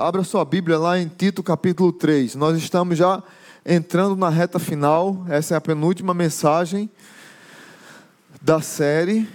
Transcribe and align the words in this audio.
Abra 0.00 0.24
sua 0.24 0.46
Bíblia 0.46 0.78
lá 0.78 0.98
em 0.98 1.08
Tito 1.08 1.42
capítulo 1.42 1.92
3. 1.92 2.34
Nós 2.34 2.56
estamos 2.56 2.96
já 2.96 3.22
entrando 3.66 4.16
na 4.16 4.30
reta 4.30 4.58
final. 4.58 5.26
Essa 5.28 5.52
é 5.52 5.56
a 5.58 5.60
penúltima 5.60 6.14
mensagem 6.14 6.88
da 8.40 8.62
série. 8.62 9.28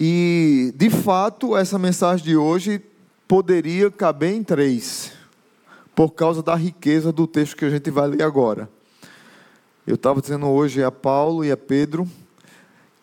E, 0.00 0.72
de 0.74 0.88
fato, 0.88 1.54
essa 1.54 1.78
mensagem 1.78 2.24
de 2.24 2.34
hoje 2.34 2.80
poderia 3.28 3.90
caber 3.90 4.32
em 4.32 4.42
três, 4.42 5.12
por 5.94 6.08
causa 6.12 6.42
da 6.42 6.54
riqueza 6.54 7.12
do 7.12 7.26
texto 7.26 7.54
que 7.54 7.66
a 7.66 7.70
gente 7.70 7.90
vai 7.90 8.08
ler 8.08 8.22
agora. 8.22 8.70
Eu 9.86 9.96
estava 9.96 10.22
dizendo 10.22 10.46
hoje 10.46 10.82
a 10.82 10.90
Paulo 10.90 11.44
e 11.44 11.52
a 11.52 11.58
Pedro 11.58 12.08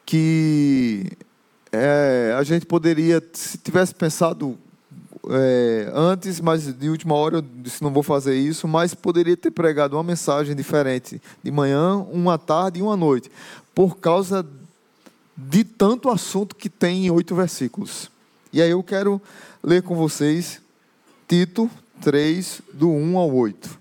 que 0.04 1.12
é, 1.72 2.36
a 2.36 2.42
gente 2.42 2.66
poderia, 2.66 3.22
se 3.34 3.60
tivesse 3.60 3.94
pensado 3.94 4.58
é, 5.30 5.92
antes, 5.94 6.40
mas 6.42 6.74
de 6.74 6.90
última 6.90 7.16
hora 7.16 7.38
eu 7.38 7.42
disse 7.42 7.82
não 7.82 7.92
vou 7.92 8.04
fazer 8.04 8.36
isso, 8.36 8.68
mas 8.68 8.94
poderia 8.94 9.38
ter 9.38 9.52
pregado 9.52 9.96
uma 9.96 10.04
mensagem 10.04 10.56
diferente 10.56 11.22
de 11.42 11.52
manhã, 11.52 11.96
uma 12.12 12.38
tarde 12.38 12.80
e 12.80 12.82
uma 12.82 12.98
noite, 12.98 13.32
por 13.74 13.98
causa 13.98 14.46
de 15.36 15.64
tanto 15.64 16.10
assunto 16.10 16.56
que 16.56 16.70
tem 16.70 17.06
em 17.06 17.12
oito 17.12 17.34
versículos. 17.36 18.12
E 18.52 18.62
aí 18.62 18.70
eu 18.70 18.84
quero 18.84 19.22
ler 19.64 19.82
com 19.82 19.96
vocês 19.96 20.62
Tito 21.28 21.70
3, 22.02 22.62
do 22.74 22.90
1 22.90 23.18
ao 23.18 23.34
8. 23.34 23.80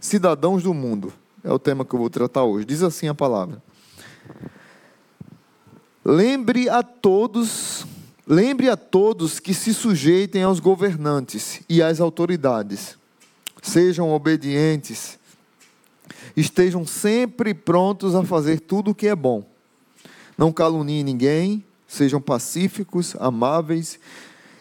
Cidadãos 0.00 0.62
do 0.62 0.72
mundo 0.72 1.12
é 1.44 1.52
o 1.52 1.58
tema 1.58 1.84
que 1.84 1.94
eu 1.94 1.98
vou 1.98 2.10
tratar 2.10 2.42
hoje. 2.44 2.64
Diz 2.64 2.82
assim 2.82 3.06
a 3.06 3.14
palavra. 3.14 3.62
Lembre 6.04 6.68
a 6.68 6.82
todos, 6.82 7.86
lembre 8.30 8.70
a 8.70 8.76
todos 8.76 9.40
que 9.40 9.52
se 9.52 9.74
sujeitem 9.74 10.44
aos 10.44 10.60
governantes 10.60 11.62
e 11.68 11.82
às 11.82 12.00
autoridades. 12.00 12.96
Sejam 13.60 14.12
obedientes. 14.12 15.18
Estejam 16.36 16.86
sempre 16.86 17.52
prontos 17.52 18.14
a 18.14 18.22
fazer 18.22 18.60
tudo 18.60 18.92
o 18.92 18.94
que 18.94 19.08
é 19.08 19.16
bom. 19.16 19.44
Não 20.38 20.52
caluniem 20.52 21.02
ninguém, 21.02 21.64
sejam 21.88 22.20
pacíficos, 22.20 23.16
amáveis 23.18 23.98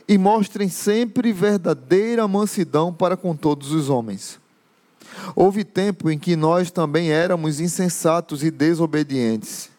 e 0.07 0.17
mostrem 0.17 0.67
sempre 0.67 1.31
verdadeira 1.31 2.27
mansidão 2.27 2.91
para 2.91 3.15
com 3.15 3.35
todos 3.35 3.71
os 3.71 3.87
homens. 3.87 4.39
Houve 5.35 5.63
tempo 5.63 6.09
em 6.09 6.17
que 6.17 6.35
nós 6.35 6.71
também 6.71 7.11
éramos 7.11 7.59
insensatos 7.59 8.43
e 8.43 8.49
desobedientes. 8.49 9.69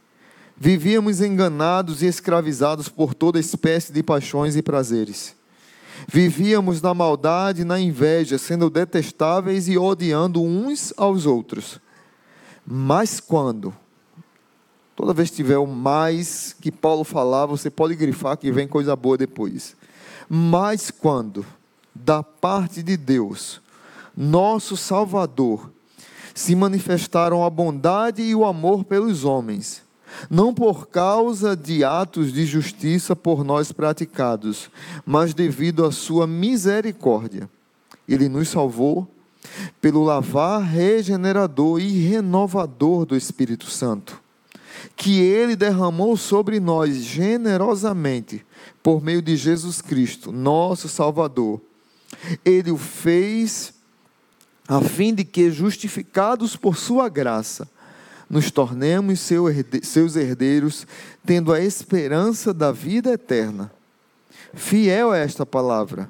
Vivíamos 0.63 1.23
enganados 1.23 2.03
e 2.03 2.07
escravizados 2.07 2.87
por 2.87 3.15
toda 3.15 3.41
espécie 3.41 3.95
de 3.95 4.03
paixões 4.03 4.57
e 4.57 4.63
prazeres. 4.63 5.35
Vivíamos 6.07 6.83
na 6.83 6.93
maldade 6.93 7.63
e 7.63 7.65
na 7.65 7.81
inveja, 7.81 8.37
sendo 8.37 8.69
detestáveis 8.69 9.69
e 9.69 9.79
odiando 9.79 10.43
uns 10.43 10.93
aos 10.99 11.25
outros. 11.25 11.81
Mas 12.67 13.21
quando, 13.21 13.75
toda 14.95 15.15
vez 15.15 15.31
que 15.31 15.37
tiver 15.37 15.57
o 15.57 15.67
mais 15.67 16.55
que 16.61 16.71
Paulo 16.71 17.05
falar, 17.05 17.47
você 17.47 17.71
pode 17.71 17.97
grifar 17.97 18.37
que 18.37 18.53
vem 18.53 18.69
coisa 18.69 18.95
boa 18.95 19.17
depois. 19.17 19.75
Mas 20.29 20.91
quando, 20.91 21.47
da 21.95 22.23
parte 22.23 22.83
de 22.83 22.99
Deus, 22.99 23.63
nosso 24.15 24.77
Salvador, 24.77 25.73
se 26.35 26.55
manifestaram 26.55 27.43
a 27.43 27.49
bondade 27.49 28.21
e 28.21 28.35
o 28.35 28.45
amor 28.45 28.85
pelos 28.85 29.25
homens, 29.25 29.89
não 30.29 30.53
por 30.53 30.89
causa 30.89 31.57
de 31.57 31.85
atos 31.85 32.33
de 32.33 32.45
justiça 32.45 33.15
por 33.15 33.45
nós 33.45 33.73
praticados, 33.73 34.71
mas 35.05 35.35
devido 35.35 35.85
à 35.85 35.93
sua 35.93 36.27
misericórdia. 36.27 37.49
Ele 38.09 38.29
nos 38.29 38.49
salvou 38.49 39.09
pelo 39.81 40.05
lavar 40.05 40.63
regenerador 40.63 41.81
e 41.81 41.89
renovador 42.09 43.07
do 43.07 43.17
Espírito 43.17 43.67
Santo, 43.71 44.21
que 44.97 45.21
ele 45.21 45.57
derramou 45.57 46.17
sobre 46.17 46.61
nós 46.61 46.97
generosamente 46.97 48.45
por 48.83 49.03
meio 49.03 49.23
de 49.23 49.37
Jesus 49.37 49.81
Cristo, 49.81 50.33
nosso 50.33 50.89
Salvador. 50.89 51.61
Ele 52.45 52.71
o 52.71 52.77
fez 52.77 53.73
a 54.67 54.81
fim 54.81 55.15
de 55.15 55.25
que, 55.25 55.51
justificados 55.51 56.55
por 56.55 56.77
Sua 56.77 57.09
graça, 57.09 57.69
nos 58.31 58.53
tornemos 58.53 59.19
seus 59.19 60.15
herdeiros, 60.15 60.87
tendo 61.27 61.53
a 61.53 61.61
esperança 61.61 62.55
da 62.55 62.71
vida 62.71 63.11
eterna. 63.11 63.73
Fiel 64.55 65.13
é 65.13 65.25
esta 65.25 65.45
palavra. 65.45 66.09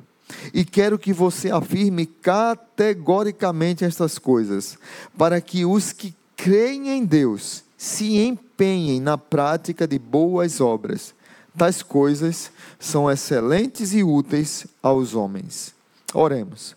E 0.53 0.63
quero 0.63 0.99
que 0.99 1.15
você 1.15 1.51
afirme 1.51 2.05
categoricamente 2.05 3.87
estas 3.87 4.19
coisas, 4.19 4.79
para 5.17 5.41
que 5.41 5.65
os 5.65 5.93
que 5.93 6.15
creem 6.37 6.91
em 6.91 7.05
Deus 7.07 7.65
se 7.77 8.19
empenhem 8.19 9.01
na 9.01 9.17
prática 9.17 9.89
de 9.89 9.99
boas 9.99 10.61
obras. 10.61 11.15
Tais 11.57 11.83
coisas 11.83 12.53
são 12.79 13.11
excelentes 13.11 13.95
e 13.95 14.05
úteis 14.05 14.67
aos 14.83 15.15
homens. 15.15 15.75
Oremos. 16.13 16.77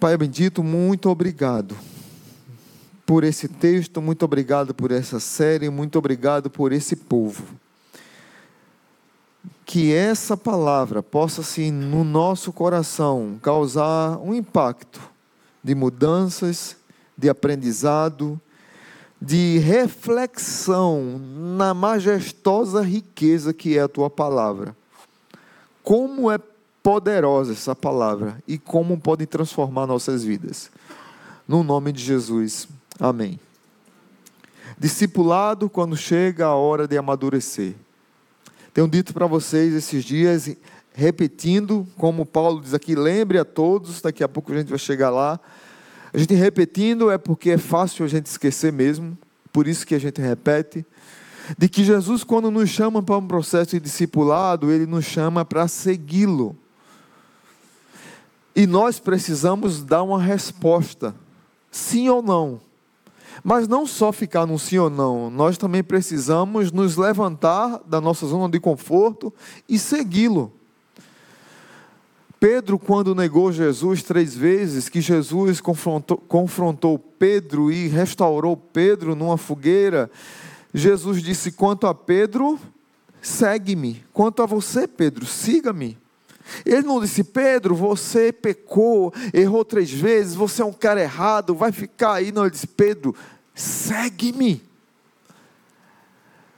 Pai 0.00 0.16
bendito, 0.16 0.62
muito 0.62 1.08
obrigado 1.08 1.76
por 3.10 3.24
esse 3.24 3.48
texto, 3.48 4.00
muito 4.00 4.24
obrigado 4.24 4.72
por 4.72 4.92
essa 4.92 5.18
série, 5.18 5.68
muito 5.68 5.98
obrigado 5.98 6.48
por 6.48 6.70
esse 6.70 6.94
povo. 6.94 7.42
Que 9.66 9.92
essa 9.92 10.36
palavra 10.36 11.02
possa, 11.02 11.42
sim, 11.42 11.72
no 11.72 12.04
nosso 12.04 12.52
coração, 12.52 13.36
causar 13.42 14.16
um 14.18 14.32
impacto 14.32 15.00
de 15.60 15.74
mudanças, 15.74 16.76
de 17.18 17.28
aprendizado, 17.28 18.40
de 19.20 19.58
reflexão 19.58 21.20
na 21.58 21.74
majestosa 21.74 22.80
riqueza 22.80 23.52
que 23.52 23.76
é 23.76 23.82
a 23.82 23.88
tua 23.88 24.08
palavra. 24.08 24.76
Como 25.82 26.30
é 26.30 26.38
poderosa 26.80 27.54
essa 27.54 27.74
palavra 27.74 28.40
e 28.46 28.56
como 28.56 29.00
pode 29.00 29.26
transformar 29.26 29.88
nossas 29.88 30.22
vidas. 30.22 30.70
No 31.48 31.64
nome 31.64 31.90
de 31.90 32.04
Jesus. 32.04 32.68
Amém. 33.00 33.40
Discipulado 34.78 35.70
quando 35.70 35.96
chega 35.96 36.46
a 36.46 36.54
hora 36.54 36.86
de 36.86 36.98
amadurecer. 36.98 37.74
Tenho 38.74 38.86
dito 38.86 39.14
para 39.14 39.26
vocês 39.26 39.74
esses 39.74 40.04
dias, 40.04 40.54
repetindo, 40.92 41.88
como 41.96 42.26
Paulo 42.26 42.60
diz 42.60 42.74
aqui, 42.74 42.94
lembre 42.94 43.38
a 43.38 43.44
todos, 43.44 44.02
daqui 44.02 44.22
a 44.22 44.28
pouco 44.28 44.52
a 44.52 44.56
gente 44.56 44.68
vai 44.68 44.78
chegar 44.78 45.10
lá. 45.10 45.40
A 46.12 46.18
gente 46.18 46.34
repetindo 46.34 47.10
é 47.10 47.16
porque 47.16 47.50
é 47.50 47.58
fácil 47.58 48.04
a 48.04 48.08
gente 48.08 48.26
esquecer 48.26 48.72
mesmo, 48.72 49.16
por 49.52 49.66
isso 49.66 49.86
que 49.86 49.94
a 49.94 49.98
gente 49.98 50.20
repete 50.20 50.84
de 51.58 51.68
que 51.68 51.82
Jesus, 51.82 52.22
quando 52.22 52.50
nos 52.50 52.68
chama 52.68 53.02
para 53.02 53.16
um 53.16 53.26
processo 53.26 53.70
de 53.70 53.80
discipulado, 53.80 54.70
ele 54.70 54.86
nos 54.86 55.04
chama 55.04 55.44
para 55.44 55.66
segui-lo. 55.66 56.56
E 58.54 58.66
nós 58.66 59.00
precisamos 59.00 59.82
dar 59.82 60.02
uma 60.02 60.20
resposta, 60.20 61.14
sim 61.70 62.08
ou 62.08 62.22
não. 62.22 62.60
Mas 63.42 63.66
não 63.66 63.86
só 63.86 64.12
ficar 64.12 64.46
num 64.46 64.58
sim 64.58 64.78
ou 64.78 64.90
não, 64.90 65.30
nós 65.30 65.56
também 65.56 65.82
precisamos 65.82 66.70
nos 66.70 66.96
levantar 66.96 67.80
da 67.86 68.00
nossa 68.00 68.26
zona 68.26 68.48
de 68.48 68.60
conforto 68.60 69.32
e 69.68 69.78
segui-lo. 69.78 70.52
Pedro, 72.40 72.78
quando 72.78 73.14
negou 73.14 73.52
Jesus 73.52 74.02
três 74.02 74.34
vezes, 74.34 74.88
que 74.88 75.02
Jesus 75.02 75.60
confrontou, 75.60 76.16
confrontou 76.16 76.98
Pedro 76.98 77.70
e 77.70 77.86
restaurou 77.86 78.56
Pedro 78.56 79.14
numa 79.14 79.36
fogueira, 79.36 80.10
Jesus 80.72 81.22
disse: 81.22 81.52
Quanto 81.52 81.86
a 81.86 81.94
Pedro, 81.94 82.58
segue-me. 83.20 84.02
Quanto 84.10 84.42
a 84.42 84.46
você, 84.46 84.88
Pedro, 84.88 85.26
siga-me. 85.26 85.99
Ele 86.64 86.82
não 86.82 87.00
disse, 87.00 87.24
Pedro, 87.24 87.74
você 87.74 88.32
pecou, 88.32 89.12
errou 89.32 89.64
três 89.64 89.90
vezes, 89.90 90.34
você 90.34 90.62
é 90.62 90.64
um 90.64 90.72
cara 90.72 91.00
errado, 91.00 91.54
vai 91.54 91.72
ficar 91.72 92.14
aí. 92.14 92.32
Não, 92.32 92.42
ele 92.42 92.50
disse, 92.50 92.66
Pedro, 92.66 93.14
segue-me. 93.54 94.62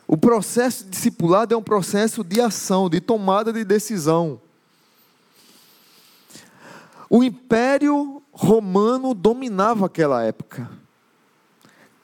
O 0.07 0.17
processo 0.17 0.85
discipulado 0.85 1.55
é 1.55 1.57
um 1.57 1.63
processo 1.63 2.23
de 2.23 2.41
ação, 2.41 2.91
de 2.91 3.01
tomada 3.01 3.53
de 3.53 3.65
decisão. 3.65 4.41
O 7.09 7.23
império 7.23 8.23
romano 8.33 9.15
dominava 9.15 9.87
aquela 9.87 10.23
época. 10.23 10.82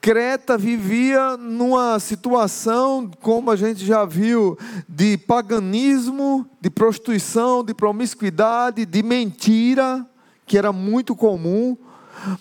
Creta 0.01 0.57
vivia 0.57 1.35
numa 1.35 1.99
situação, 1.99 3.11
como 3.21 3.51
a 3.51 3.55
gente 3.57 3.85
já 3.85 4.05
viu, 4.05 4.57
de 4.87 5.17
paganismo, 5.17 6.49
de 6.61 6.69
prostituição, 6.69 7.63
de 7.63 7.73
promiscuidade, 7.73 8.85
de 8.85 9.03
mentira, 9.03 10.07
que 10.45 10.57
era 10.57 10.71
muito 10.71 11.15
comum. 11.15 11.75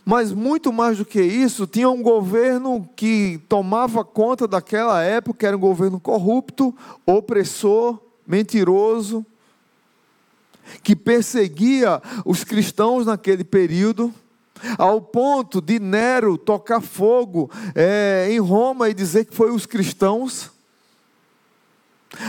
Mas 0.04 0.32
muito 0.32 0.72
mais 0.72 0.98
do 0.98 1.04
que 1.04 1.20
isso, 1.20 1.66
tinha 1.66 1.88
um 1.88 2.02
governo 2.02 2.88
que 2.96 3.40
tomava 3.48 4.04
conta 4.04 4.46
daquela 4.46 5.02
época, 5.02 5.46
era 5.46 5.56
um 5.56 5.60
governo 5.60 6.00
corrupto, 6.00 6.74
opressor, 7.06 7.98
mentiroso. 8.26 9.24
que 10.82 10.94
perseguia 10.94 12.02
os 12.24 12.44
cristãos 12.44 13.06
naquele 13.06 13.42
período, 13.42 14.12
ao 14.76 15.00
ponto 15.00 15.60
de 15.60 15.78
Nero 15.78 16.38
tocar 16.38 16.80
fogo 16.80 17.50
é, 17.74 18.28
em 18.30 18.38
Roma 18.38 18.88
e 18.88 18.94
dizer 18.94 19.24
que 19.24 19.34
foi 19.34 19.50
os 19.50 19.66
cristãos. 19.66 20.50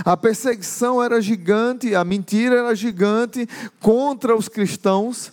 A 0.04 0.18
perseguição 0.18 1.02
era 1.02 1.22
gigante, 1.22 1.96
a 1.96 2.04
mentira 2.04 2.56
era 2.56 2.76
gigante 2.76 3.48
contra 3.80 4.36
os 4.36 4.50
cristãos. 4.50 5.32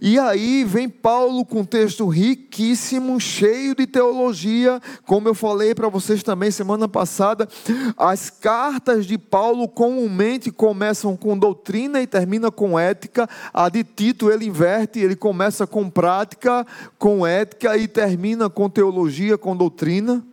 E 0.00 0.18
aí 0.18 0.64
vem 0.64 0.88
Paulo 0.88 1.44
com 1.44 1.60
um 1.60 1.64
texto 1.64 2.06
riquíssimo, 2.08 3.20
cheio 3.20 3.74
de 3.74 3.86
teologia, 3.86 4.80
como 5.06 5.28
eu 5.28 5.34
falei 5.34 5.74
para 5.74 5.88
vocês 5.88 6.22
também 6.22 6.50
semana 6.50 6.88
passada, 6.88 7.48
as 7.96 8.28
cartas 8.28 9.06
de 9.06 9.16
Paulo 9.16 9.68
comumente 9.68 10.50
começam 10.50 11.16
com 11.16 11.38
doutrina 11.38 12.02
e 12.02 12.06
termina 12.06 12.50
com 12.50 12.78
ética. 12.78 13.28
A 13.52 13.68
de 13.68 13.84
Tito 13.84 14.30
ele 14.30 14.46
inverte, 14.46 14.98
ele 14.98 15.14
começa 15.16 15.66
com 15.66 15.88
prática, 15.88 16.66
com 16.98 17.26
ética 17.26 17.76
e 17.76 17.86
termina 17.86 18.50
com 18.50 18.68
teologia, 18.68 19.38
com 19.38 19.56
doutrina. 19.56 20.24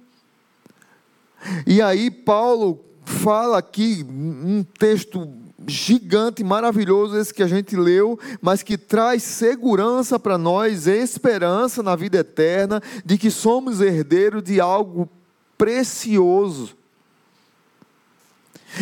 E 1.68 1.82
aí 1.82 2.10
Paulo 2.10 2.84
fala 3.04 3.60
aqui 3.60 4.04
um 4.10 4.64
texto 4.80 5.45
gigante, 5.68 6.44
maravilhoso, 6.44 7.18
esse 7.18 7.34
que 7.34 7.44
a 7.44 7.48
gente 7.48 7.76
leu, 7.76 8.20
mas 8.42 8.64
que 8.64 8.78
traz 8.78 9.24
segurança 9.24 10.20
para 10.20 10.38
nós, 10.38 10.88
esperança 10.88 11.82
na 11.82 11.96
vida 11.96 12.18
eterna, 12.18 12.82
de 13.04 13.18
que 13.18 13.32
somos 13.32 13.82
herdeiros 13.82 14.44
de 14.44 14.60
algo 14.60 15.10
precioso. 15.58 16.76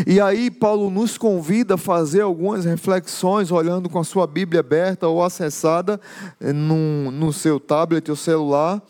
E 0.07 0.19
aí, 0.19 0.49
Paulo 0.49 0.89
nos 0.89 1.17
convida 1.17 1.75
a 1.75 1.77
fazer 1.77 2.21
algumas 2.21 2.65
reflexões, 2.65 3.51
olhando 3.51 3.89
com 3.89 3.99
a 3.99 4.03
sua 4.03 4.25
Bíblia 4.25 4.61
aberta 4.61 5.07
ou 5.07 5.23
acessada 5.23 6.01
eh, 6.39 6.51
no, 6.51 7.11
no 7.11 7.31
seu 7.31 7.59
tablet 7.59 8.09
ou 8.09 8.15
celular. 8.15 8.81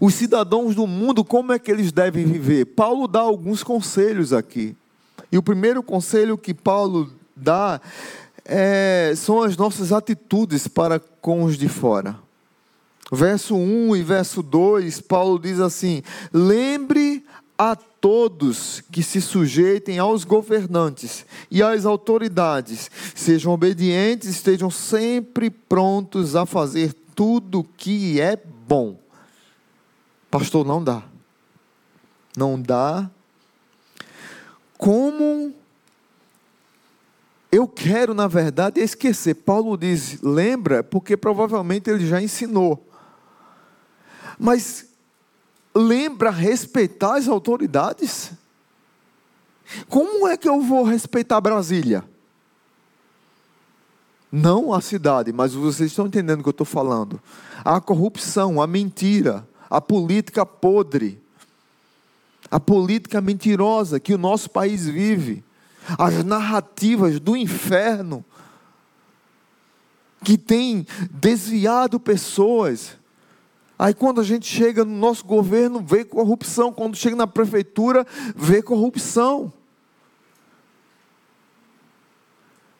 Os 0.00 0.14
cidadãos 0.14 0.74
do 0.74 0.86
mundo, 0.86 1.24
como 1.24 1.52
é 1.52 1.58
que 1.58 1.70
eles 1.70 1.92
devem 1.92 2.24
viver? 2.24 2.64
Paulo 2.66 3.06
dá 3.06 3.20
alguns 3.20 3.62
conselhos 3.62 4.32
aqui. 4.32 4.76
E 5.30 5.38
o 5.38 5.42
primeiro 5.42 5.82
conselho 5.82 6.38
que 6.38 6.54
Paulo 6.54 7.12
dá 7.34 7.80
é, 8.44 9.12
são 9.16 9.42
as 9.42 9.56
nossas 9.56 9.92
atitudes 9.92 10.68
para 10.68 10.98
com 10.98 11.44
os 11.44 11.56
de 11.58 11.68
fora. 11.68 12.16
Verso 13.12 13.54
1 13.56 13.96
e 13.96 14.02
verso 14.02 14.42
2, 14.42 15.00
Paulo 15.00 15.38
diz 15.38 15.60
assim: 15.60 16.02
Lembre 16.32 17.24
a 17.58 17.76
todos 17.76 18.82
que 18.92 19.02
se 19.02 19.20
sujeitem 19.20 19.98
aos 19.98 20.24
governantes 20.24 21.24
e 21.50 21.62
às 21.62 21.86
autoridades, 21.86 22.90
sejam 23.14 23.52
obedientes, 23.52 24.28
estejam 24.28 24.70
sempre 24.70 25.50
prontos 25.50 26.36
a 26.36 26.44
fazer 26.44 26.92
tudo 27.14 27.66
que 27.76 28.20
é 28.20 28.36
bom. 28.68 28.98
Pastor, 30.30 30.66
não 30.66 30.82
dá. 30.82 31.02
Não 32.36 32.60
dá 32.60 33.10
como 34.78 35.54
eu 37.50 37.66
quero, 37.66 38.12
na 38.12 38.26
verdade, 38.26 38.80
esquecer. 38.80 39.34
Paulo 39.34 39.76
diz, 39.76 40.20
lembra, 40.20 40.82
porque 40.82 41.16
provavelmente 41.16 41.88
ele 41.88 42.06
já 42.06 42.20
ensinou. 42.20 42.86
Mas 44.38 44.86
lembra 45.74 46.30
respeitar 46.30 47.16
as 47.16 47.28
autoridades? 47.28 48.32
Como 49.88 50.26
é 50.28 50.36
que 50.36 50.48
eu 50.48 50.60
vou 50.60 50.84
respeitar 50.84 51.40
Brasília? 51.40 52.04
Não 54.30 54.72
a 54.72 54.80
cidade, 54.80 55.32
mas 55.32 55.54
vocês 55.54 55.90
estão 55.90 56.06
entendendo 56.06 56.40
o 56.40 56.42
que 56.42 56.48
eu 56.48 56.50
estou 56.50 56.66
falando. 56.66 57.20
A 57.64 57.80
corrupção, 57.80 58.60
a 58.60 58.66
mentira, 58.66 59.48
a 59.70 59.80
política 59.80 60.44
podre 60.44 61.22
a 62.50 62.60
política 62.60 63.20
mentirosa 63.20 64.00
que 64.00 64.14
o 64.14 64.18
nosso 64.18 64.50
país 64.50 64.86
vive, 64.86 65.44
as 65.98 66.24
narrativas 66.24 67.20
do 67.20 67.36
inferno 67.36 68.24
que 70.24 70.36
tem 70.36 70.86
desviado 71.10 72.00
pessoas. 72.00 72.96
Aí 73.78 73.94
quando 73.94 74.20
a 74.20 74.24
gente 74.24 74.46
chega 74.46 74.84
no 74.84 74.96
nosso 74.96 75.24
governo, 75.24 75.84
vê 75.86 76.04
corrupção, 76.04 76.72
quando 76.72 76.96
chega 76.96 77.14
na 77.14 77.26
prefeitura, 77.26 78.06
vê 78.34 78.62
corrupção. 78.62 79.52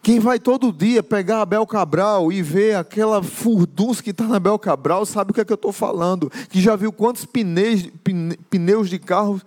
Quem 0.06 0.20
vai 0.20 0.38
todo 0.38 0.72
dia 0.72 1.02
pegar 1.02 1.40
a 1.40 1.44
Bel 1.44 1.66
Cabral 1.66 2.30
e 2.30 2.40
ver 2.40 2.76
aquela 2.76 3.20
furdunça 3.24 4.00
que 4.00 4.10
está 4.10 4.22
na 4.22 4.38
Bel 4.38 4.56
Cabral, 4.56 5.04
sabe 5.04 5.32
o 5.32 5.34
que 5.34 5.40
é 5.40 5.44
que 5.44 5.52
eu 5.52 5.56
estou 5.56 5.72
falando. 5.72 6.30
Que 6.48 6.60
já 6.60 6.76
viu 6.76 6.92
quantos 6.92 7.24
pneus, 7.24 7.88
pneus 8.48 8.88
de 8.88 9.00
carro 9.00 9.42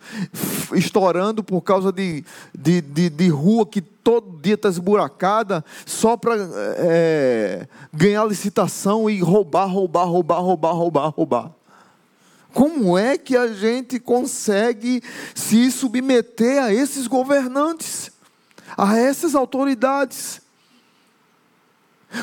estourando 0.74 1.42
por 1.42 1.62
causa 1.62 1.94
de, 1.94 2.26
de, 2.54 2.82
de, 2.82 3.10
de 3.10 3.30
rua 3.30 3.66
que 3.66 3.80
todo 3.80 4.38
dia 4.42 4.56
está 4.56 4.68
esburacada, 4.68 5.64
só 5.86 6.18
para 6.18 6.36
é, 6.76 7.66
ganhar 7.94 8.26
licitação 8.26 9.10
e 9.10 9.22
roubar, 9.22 9.66
roubar, 9.66 10.10
roubar, 10.10 10.42
roubar, 10.42 10.74
roubar, 10.74 11.08
roubar. 11.08 11.52
Como 12.54 12.98
é 12.98 13.18
que 13.18 13.38
a 13.38 13.48
gente 13.48 13.98
consegue 13.98 15.02
se 15.34 15.72
submeter 15.72 16.62
a 16.62 16.74
esses 16.74 17.08
governantes, 17.08 18.12
a 18.78 18.98
essas 18.98 19.36
autoridades? 19.36 20.49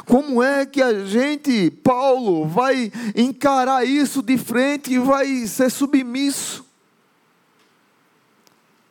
Como 0.04 0.42
é 0.42 0.66
que 0.66 0.82
a 0.82 1.04
gente, 1.04 1.70
Paulo, 1.70 2.46
vai 2.46 2.92
encarar 3.14 3.86
isso 3.86 4.22
de 4.22 4.36
frente 4.36 4.92
e 4.92 4.98
vai 4.98 5.46
ser 5.46 5.70
submisso? 5.70 6.64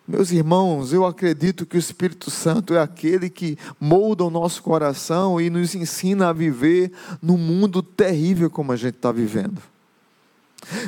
Meus 0.07 0.31
irmãos, 0.31 0.94
eu 0.94 1.03
acredito 1.03 1.65
que 1.65 1.75
o 1.75 1.80
Espírito 1.80 2.30
Santo 2.30 2.75
é 2.75 2.80
aquele 2.80 3.27
que 3.27 3.57
molda 3.80 4.24
o 4.24 4.30
nosso 4.30 4.62
coração 4.62 5.42
e 5.42 5.50
nos 5.50 5.74
ensina 5.74 6.30
a 6.30 6.33
viver 6.33 6.92
no 7.19 7.38
mundo 7.38 7.81
terrível 7.81 8.50
como 8.50 8.71
a 8.71 8.75
gente 8.75 8.97
está 8.97 9.12
vivendo. 9.12 9.59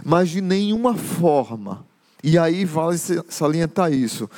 Mas 0.06 0.30
de 0.30 0.40
nenhuma 0.40 0.96
forma, 0.96 1.84
e 2.24 2.38
aí 2.38 2.64
vale 2.64 2.98
salientar 3.28 3.92
isso, 3.92 4.30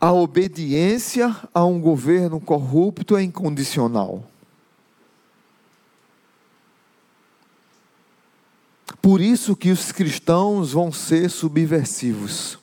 a 0.00 0.12
obediência 0.12 1.34
a 1.52 1.64
um 1.64 1.80
governo 1.80 2.40
corrupto 2.40 3.16
é 3.16 3.22
incondicional. 3.22 4.24
Por 9.02 9.20
isso 9.20 9.56
que 9.56 9.70
os 9.70 9.90
cristãos 9.90 10.72
vão 10.72 10.92
ser 10.92 11.30
subversivos. 11.30 12.58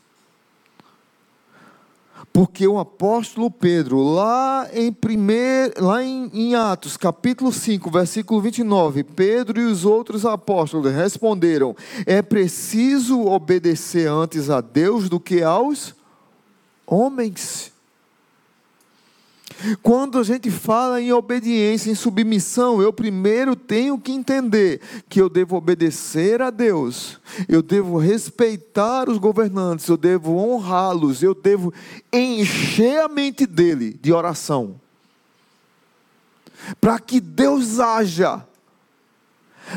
Porque 2.32 2.68
o 2.68 2.78
apóstolo 2.78 3.50
Pedro, 3.50 4.02
lá 4.02 4.68
em, 4.74 4.92
primeir, 4.92 5.74
lá 5.78 6.04
em, 6.04 6.30
em 6.34 6.54
Atos, 6.54 6.98
capítulo 6.98 7.52
5, 7.52 7.90
versículo 7.90 8.42
29, 8.42 9.06
Pedro 9.06 9.62
e 9.62 9.66
os 9.66 9.86
outros 9.86 10.26
apóstolos 10.26 10.94
responderam: 10.94 11.76
é 12.06 12.22
preciso 12.22 13.22
obedecer 13.26 14.10
antes 14.10 14.50
a 14.50 14.60
Deus 14.60 15.08
do 15.08 15.18
que 15.18 15.42
aos 15.42 15.96
homens. 16.86 17.74
Quando 19.82 20.20
a 20.20 20.24
gente 20.24 20.52
fala 20.52 21.02
em 21.02 21.14
obediência, 21.14 21.90
em 21.90 21.96
submissão, 21.96 22.82
eu 22.82 22.92
primeiro 22.92 23.56
tenho 23.56 23.98
que 23.98 24.12
entender 24.12 24.82
que 25.08 25.22
eu 25.22 25.30
devo 25.30 25.56
obedecer 25.56 26.42
a 26.42 26.50
Deus, 26.50 27.20
eu 27.48 27.62
devo 27.62 27.98
respeitar 27.98 29.10
os 29.10 29.18
governantes, 29.18 29.88
eu 29.88 29.96
devo 29.96 30.36
honrá-los, 30.36 31.24
eu 31.24 31.34
devo 31.34 31.74
encher 32.12 33.02
a 33.02 33.08
mente 33.08 33.46
dele 33.46 33.98
de 34.02 34.12
oração, 34.12 34.80
para 36.82 37.00
que 37.00 37.22
Deus 37.22 37.80
haja 37.80 38.46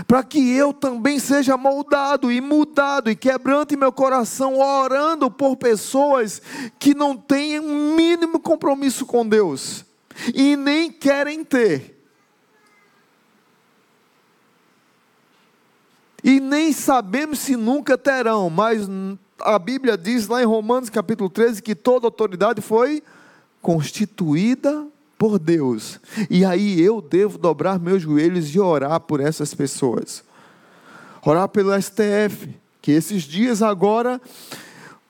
para 0.07 0.23
que 0.23 0.50
eu 0.52 0.73
também 0.73 1.18
seja 1.18 1.57
moldado 1.57 2.30
e 2.30 2.40
mudado 2.40 3.11
e 3.11 3.16
quebrante 3.16 3.76
meu 3.76 3.92
coração 3.92 4.59
orando 4.59 5.30
por 5.30 5.57
pessoas 5.57 6.42
que 6.78 6.95
não 6.95 7.16
têm 7.16 7.61
um 7.61 7.95
mínimo 7.95 8.38
compromisso 8.38 9.07
com 9.07 9.26
Deus 9.26 9.85
e 10.35 10.57
nem 10.57 10.90
querem 10.90 11.45
ter. 11.45 11.97
E 16.23 16.40
nem 16.40 16.73
sabemos 16.73 17.38
se 17.38 17.57
nunca 17.57 17.97
terão, 17.97 18.50
mas 18.50 18.88
a 19.40 19.59
Bíblia 19.59 19.97
diz 19.97 20.26
lá 20.26 20.42
em 20.42 20.47
Romanos 20.47 20.90
capítulo 20.90 21.30
13 21.30 21.62
que 21.62 21.75
toda 21.75 22.07
autoridade 22.07 22.61
foi 22.61 23.02
constituída 23.62 24.87
por 25.19 25.39
Deus. 25.39 25.99
E 26.31 26.45
aí 26.45 26.81
eu 26.81 27.03
devo 27.03 27.37
dobrar 27.37 27.81
meus 27.81 28.03
joelhos 28.03 28.55
e 28.55 28.61
orar 28.61 29.01
por 29.01 29.21
essas 29.21 29.53
pessoas. 29.53 30.23
Orar 31.27 31.49
pelo 31.49 31.73
STF, 31.81 32.55
que 32.81 32.93
esses 32.93 33.25
dias 33.25 33.61
agora 33.61 34.21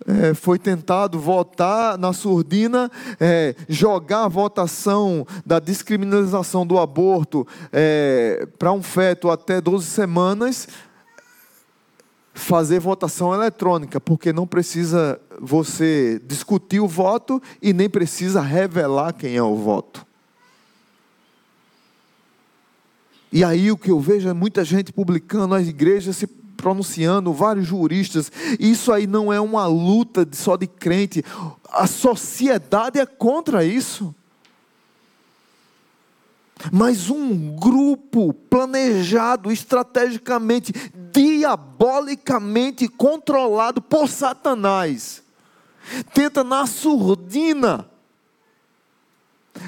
é, 0.07 0.33
foi 0.33 0.59
tentado 0.59 1.19
votar 1.21 1.99
na 1.99 2.15
surdina, 2.15 2.91
é, 3.21 3.55
jogar 3.69 4.25
a 4.25 4.29
votação 4.29 5.27
da 5.45 5.59
descriminalização 5.59 6.67
do 6.67 6.79
aborto 6.79 7.47
é, 7.71 8.49
para 8.59 8.73
um 8.73 8.83
feto 8.83 9.31
até 9.31 9.61
12 9.61 9.85
semanas, 9.85 10.67
fazer 12.33 12.79
votação 12.79 13.35
eletrônica, 13.35 14.00
porque 14.00 14.33
não 14.33 14.47
precisa 14.47 15.21
você 15.40 16.21
discutir 16.25 16.80
o 16.80 16.88
voto 16.88 17.42
e 17.61 17.73
nem 17.73 17.88
precisa 17.88 18.40
revelar 18.40 19.12
quem 19.12 19.37
é 19.37 19.42
o 19.42 19.57
voto. 19.57 20.07
E 23.30 23.45
aí 23.45 23.71
o 23.71 23.76
que 23.76 23.90
eu 23.90 24.00
vejo 24.00 24.28
é 24.28 24.33
muita 24.33 24.64
gente 24.64 24.92
publicando, 24.92 25.54
as 25.54 25.66
igrejas 25.66 26.16
se 26.16 26.26
pronunciando, 26.26 27.33
vários 27.33 27.66
juristas. 27.66 28.33
Isso 28.59 28.92
aí 28.92 29.07
não 29.07 29.33
é 29.33 29.40
uma 29.40 29.66
luta 29.66 30.26
só 30.33 30.57
de 30.57 30.66
crente. 30.66 31.25
A 31.71 31.87
sociedade 31.87 32.99
é 32.99 33.07
contra 33.07 33.64
isso. 33.64 34.14
Mas 36.73 37.09
um 37.09 37.54
grupo 37.54 38.33
planejado 38.33 39.52
estrategicamente, 39.52 40.73
diabolicamente 41.12 42.88
controlado 42.88 43.80
por 43.80 44.09
Satanás, 44.09 45.23
tenta 46.12 46.42
na 46.42 46.66
surdina 46.66 47.88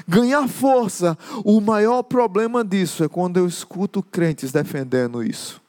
ganhar 0.07 0.47
força. 0.47 1.17
O 1.43 1.59
maior 1.59 2.03
problema 2.03 2.63
disso 2.63 3.03
é 3.03 3.09
quando 3.09 3.37
eu 3.37 3.47
escuto 3.47 4.01
crentes 4.01 4.51
defendendo 4.51 5.23
isso 5.23 5.61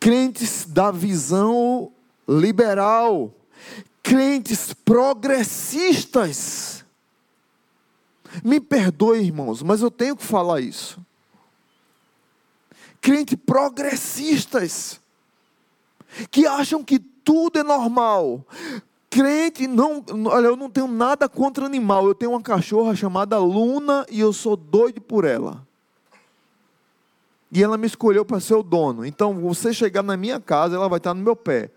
crentes 0.00 0.64
da 0.64 0.90
visão 0.90 1.92
liberal, 2.28 3.32
crentes 4.02 4.72
progressistas. 4.72 6.84
Me 8.44 8.60
perdoe, 8.60 9.20
irmãos, 9.20 9.62
mas 9.62 9.80
eu 9.80 9.90
tenho 9.90 10.14
que 10.16 10.24
falar 10.24 10.60
isso. 10.60 11.00
Crentes 13.00 13.38
progressistas, 13.44 15.00
que 16.30 16.46
acham 16.46 16.84
que 16.84 17.00
tudo 17.28 17.58
é 17.58 17.62
normal. 17.62 18.42
Crente, 19.10 19.66
não, 19.66 20.02
olha, 20.28 20.46
eu 20.46 20.56
não 20.56 20.70
tenho 20.70 20.88
nada 20.88 21.28
contra 21.28 21.66
animal. 21.66 22.06
Eu 22.06 22.14
tenho 22.14 22.30
uma 22.30 22.40
cachorra 22.40 22.96
chamada 22.96 23.36
Luna 23.36 24.06
e 24.10 24.18
eu 24.18 24.32
sou 24.32 24.56
doido 24.56 24.98
por 25.02 25.26
ela. 25.26 25.62
E 27.52 27.62
ela 27.62 27.76
me 27.76 27.86
escolheu 27.86 28.24
para 28.24 28.40
ser 28.40 28.54
o 28.54 28.62
dono. 28.62 29.04
Então, 29.04 29.34
você 29.34 29.74
chegar 29.74 30.02
na 30.02 30.16
minha 30.16 30.40
casa, 30.40 30.76
ela 30.76 30.88
vai 30.88 30.96
estar 30.96 31.12
no 31.12 31.22
meu 31.22 31.36
pé. 31.36 31.70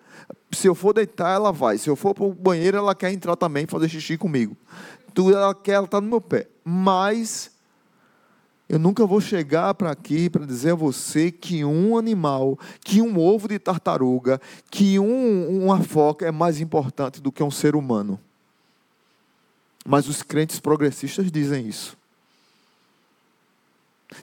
Se 0.54 0.68
eu 0.68 0.74
for 0.74 0.94
deitar, 0.94 1.34
ela 1.36 1.52
vai. 1.52 1.78
Se 1.78 1.90
eu 1.90 1.98
for 1.98 2.14
para 2.14 2.24
o 2.24 2.34
banheiro, 2.34 2.78
ela 2.78 2.96
quer 2.96 3.12
entrar 3.12 3.36
também, 3.36 3.68
fazer 3.68 3.90
xixi 3.90 4.18
comigo. 4.18 4.56
Tudo 5.14 5.36
ela 5.36 5.54
quer, 5.54 5.74
ela 5.74 5.86
está 5.86 6.00
no 6.00 6.08
meu 6.08 6.22
pé. 6.22 6.48
Mas 6.64 7.51
eu 8.72 8.80
nunca 8.80 9.06
vou 9.06 9.20
chegar 9.20 9.74
para 9.74 9.92
aqui 9.92 10.30
para 10.30 10.46
dizer 10.46 10.72
a 10.72 10.76
você 10.76 11.30
que 11.30 11.66
um 11.66 11.98
animal, 11.98 12.58
que 12.80 13.02
um 13.02 13.20
ovo 13.20 13.50
de 13.50 13.60
tartaruga, 13.60 14.40
que 14.70 14.98
um, 14.98 15.66
uma 15.66 15.84
foca 15.84 16.26
é 16.26 16.32
mais 16.32 16.62
importante 16.62 17.20
do 17.20 17.34
que 17.34 17.44
um 17.44 17.52
ser 17.52 17.76
humano. 17.76 18.18
Mas 19.86 20.08
os 20.08 20.24
crentes 20.24 20.58
progressistas 20.58 21.30
dizem 21.30 21.68
isso. 21.68 21.98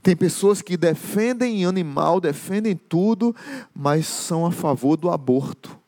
Tem 0.02 0.16
pessoas 0.16 0.62
que 0.62 0.78
defendem 0.78 1.66
animal, 1.66 2.18
defendem 2.18 2.74
tudo, 2.74 3.36
mas 3.76 4.06
são 4.06 4.46
a 4.46 4.50
favor 4.50 4.96
do 4.96 5.10
aborto. 5.10 5.78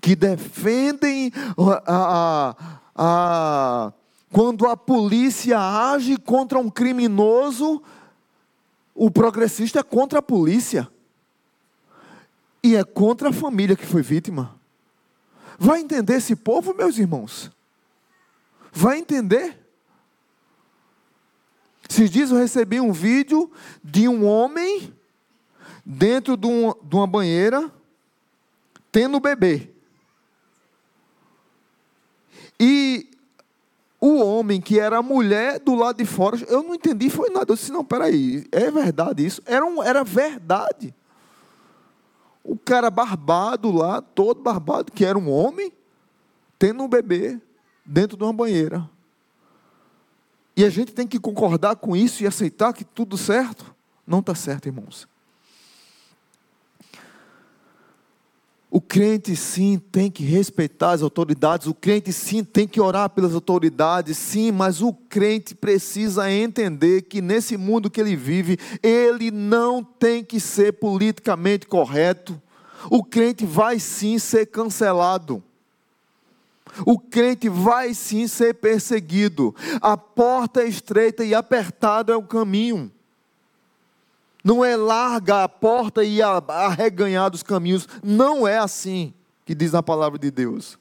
Que 0.00 0.16
defendem 0.16 1.30
a, 1.58 1.82
a, 1.86 2.78
a, 2.98 3.37
quando 4.38 4.68
a 4.68 4.76
polícia 4.76 5.58
age 5.58 6.16
contra 6.16 6.60
um 6.60 6.70
criminoso, 6.70 7.82
o 8.94 9.10
progressista 9.10 9.80
é 9.80 9.82
contra 9.82 10.20
a 10.20 10.22
polícia. 10.22 10.88
E 12.62 12.76
é 12.76 12.84
contra 12.84 13.30
a 13.30 13.32
família 13.32 13.74
que 13.74 13.84
foi 13.84 14.00
vítima. 14.00 14.56
Vai 15.58 15.80
entender 15.80 16.18
esse 16.18 16.36
povo, 16.36 16.72
meus 16.72 16.98
irmãos? 16.98 17.50
Vai 18.70 18.98
entender? 18.98 19.58
Esses 21.90 22.08
dias 22.08 22.30
eu 22.30 22.36
recebi 22.36 22.80
um 22.80 22.92
vídeo 22.92 23.50
de 23.82 24.06
um 24.06 24.24
homem 24.24 24.94
dentro 25.84 26.36
de, 26.36 26.46
um, 26.46 26.72
de 26.80 26.94
uma 26.94 27.08
banheira 27.08 27.72
tendo 28.92 29.18
bebê. 29.18 29.68
E 32.60 33.07
o 34.00 34.18
homem 34.18 34.60
que 34.60 34.78
era 34.78 34.98
a 34.98 35.02
mulher 35.02 35.58
do 35.58 35.74
lado 35.74 35.96
de 35.96 36.04
fora, 36.04 36.36
eu 36.48 36.62
não 36.62 36.74
entendi, 36.74 37.10
foi 37.10 37.30
nada. 37.30 37.52
Eu 37.52 37.56
disse, 37.56 37.72
não, 37.72 37.84
peraí, 37.84 38.46
é 38.52 38.70
verdade 38.70 39.26
isso? 39.26 39.42
Era, 39.44 39.66
um, 39.66 39.82
era 39.82 40.04
verdade. 40.04 40.94
O 42.44 42.56
cara 42.56 42.90
barbado 42.90 43.70
lá, 43.72 44.00
todo 44.00 44.40
barbado, 44.40 44.92
que 44.92 45.04
era 45.04 45.18
um 45.18 45.30
homem, 45.30 45.72
tendo 46.58 46.82
um 46.82 46.88
bebê 46.88 47.40
dentro 47.84 48.16
de 48.16 48.22
uma 48.22 48.32
banheira. 48.32 48.88
E 50.56 50.64
a 50.64 50.70
gente 50.70 50.92
tem 50.92 51.06
que 51.06 51.18
concordar 51.18 51.76
com 51.76 51.96
isso 51.96 52.22
e 52.22 52.26
aceitar 52.26 52.72
que 52.72 52.84
tudo 52.84 53.16
certo? 53.16 53.74
Não 54.06 54.20
está 54.20 54.34
certo, 54.34 54.66
irmãos. 54.66 55.08
O 58.70 58.80
crente 58.80 59.34
sim 59.34 59.78
tem 59.90 60.10
que 60.10 60.22
respeitar 60.22 60.90
as 60.90 61.02
autoridades, 61.02 61.66
o 61.66 61.74
crente 61.74 62.12
sim 62.12 62.44
tem 62.44 62.68
que 62.68 62.80
orar 62.80 63.08
pelas 63.08 63.34
autoridades, 63.34 64.18
sim, 64.18 64.52
mas 64.52 64.82
o 64.82 64.92
crente 64.92 65.54
precisa 65.54 66.30
entender 66.30 67.02
que 67.02 67.22
nesse 67.22 67.56
mundo 67.56 67.90
que 67.90 68.00
ele 68.00 68.14
vive, 68.14 68.58
ele 68.82 69.30
não 69.30 69.82
tem 69.82 70.22
que 70.22 70.38
ser 70.38 70.72
politicamente 70.74 71.66
correto. 71.66 72.40
O 72.90 73.02
crente 73.02 73.46
vai 73.46 73.78
sim 73.78 74.18
ser 74.18 74.46
cancelado 74.46 75.42
o 76.84 76.98
crente 76.98 77.48
vai 77.48 77.94
sim 77.94 78.26
ser 78.26 78.54
perseguido. 78.54 79.54
A 79.80 79.96
porta 79.96 80.62
é 80.62 80.68
estreita 80.68 81.24
e 81.24 81.34
apertado 81.34 82.12
é 82.12 82.16
o 82.16 82.22
caminho. 82.22 82.90
Não 84.48 84.64
é 84.64 84.76
larga 84.76 85.44
a 85.44 85.48
porta 85.48 86.02
e 86.02 86.22
arreganhar 86.22 87.28
dos 87.28 87.42
caminhos. 87.42 87.86
Não 88.02 88.48
é 88.48 88.56
assim 88.56 89.12
que 89.44 89.54
diz 89.54 89.72
na 89.72 89.82
palavra 89.82 90.18
de 90.18 90.30
Deus. 90.30 90.78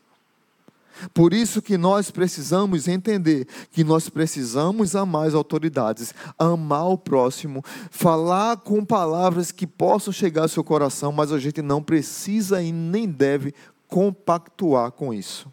Por 1.13 1.33
isso 1.33 1.61
que 1.61 1.77
nós 1.77 2.09
precisamos 2.09 2.87
entender 2.87 3.45
que 3.73 3.83
nós 3.83 4.07
precisamos 4.07 4.95
amar 4.95 5.27
as 5.27 5.33
autoridades, 5.33 6.13
amar 6.39 6.87
o 6.87 6.97
próximo, 6.97 7.61
falar 7.91 8.55
com 8.55 8.85
palavras 8.85 9.51
que 9.51 9.67
possam 9.67 10.13
chegar 10.13 10.43
ao 10.43 10.47
seu 10.47 10.63
coração, 10.63 11.11
mas 11.11 11.33
a 11.33 11.37
gente 11.37 11.61
não 11.61 11.83
precisa 11.83 12.63
e 12.63 12.71
nem 12.71 13.05
deve 13.05 13.53
compactuar 13.89 14.93
com 14.93 15.13
isso. 15.13 15.51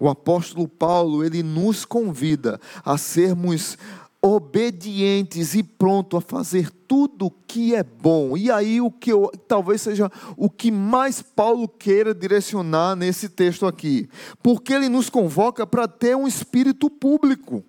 O 0.00 0.08
apóstolo 0.08 0.66
Paulo, 0.66 1.24
ele 1.24 1.44
nos 1.44 1.84
convida 1.84 2.60
a 2.84 2.98
sermos 2.98 3.78
obedientes 4.22 5.54
e 5.54 5.62
pronto 5.62 6.16
a 6.16 6.20
fazer 6.20 6.70
tudo 6.86 7.26
o 7.26 7.30
que 7.30 7.74
é 7.74 7.82
bom. 7.82 8.36
E 8.36 8.50
aí 8.50 8.80
o 8.80 8.90
que 8.90 9.12
eu, 9.12 9.30
talvez 9.48 9.80
seja 9.80 10.10
o 10.36 10.50
que 10.50 10.70
mais 10.70 11.22
Paulo 11.22 11.66
queira 11.66 12.14
direcionar 12.14 12.94
nesse 12.94 13.28
texto 13.28 13.66
aqui, 13.66 14.08
porque 14.42 14.74
ele 14.74 14.88
nos 14.88 15.08
convoca 15.08 15.66
para 15.66 15.88
ter 15.88 16.16
um 16.16 16.28
espírito 16.28 16.90
público. 16.90 17.64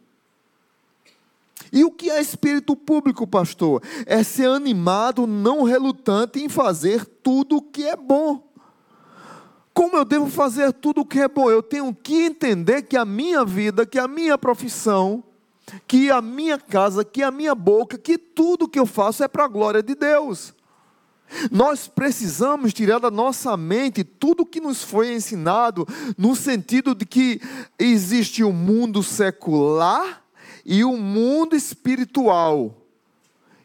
E 1.72 1.86
o 1.86 1.92
que 1.92 2.10
é 2.10 2.20
espírito 2.20 2.76
público, 2.76 3.26
pastor? 3.26 3.82
É 4.06 4.24
ser 4.24 4.50
animado, 4.50 5.26
não 5.26 5.64
relutante 5.64 6.44
em 6.44 6.50
fazer 6.50 7.06
tudo 7.06 7.58
o 7.58 7.62
que 7.62 7.88
é 7.88 7.96
bom. 7.96 8.44
Como 9.74 9.96
eu 9.96 10.04
devo 10.04 10.28
fazer 10.28 10.74
tudo 10.74 11.02
o 11.02 11.06
que 11.06 11.20
é 11.20 11.30
bom? 11.30 11.50
Eu 11.50 11.64
tenho 11.64 11.96
que 11.96 12.26
entender 12.26 12.82
que 12.82 12.98
a 12.98 13.06
minha 13.06 13.46
vida, 13.46 13.86
que 13.86 13.98
a 13.98 14.06
minha 14.06 14.38
profissão, 14.38 15.24
que 15.88 16.12
a 16.12 16.22
minha 16.22 16.58
casa, 16.58 17.04
que 17.04 17.22
a 17.24 17.32
minha 17.32 17.56
boca, 17.56 17.98
que 17.98 18.18
tudo 18.18 18.68
que 18.68 18.80
eu 18.80 18.86
faço 18.86 19.24
é 19.24 19.28
para 19.28 19.46
a 19.46 19.48
glória 19.48 19.82
de 19.82 19.96
Deus. 19.96 20.54
Nós 21.50 21.88
precisamos 21.88 22.74
tirar 22.74 23.00
da 23.00 23.10
nossa 23.10 23.56
mente 23.56 24.04
tudo 24.04 24.46
que 24.46 24.60
nos 24.60 24.84
foi 24.84 25.14
ensinado, 25.14 25.88
no 26.18 26.36
sentido 26.36 26.94
de 26.94 27.06
que 27.06 27.42
existe 27.80 28.44
o 28.44 28.52
mundo 28.52 29.02
secular 29.02 30.24
e 30.66 30.84
o 30.84 30.98
mundo 30.98 31.56
espiritual. 31.56 32.78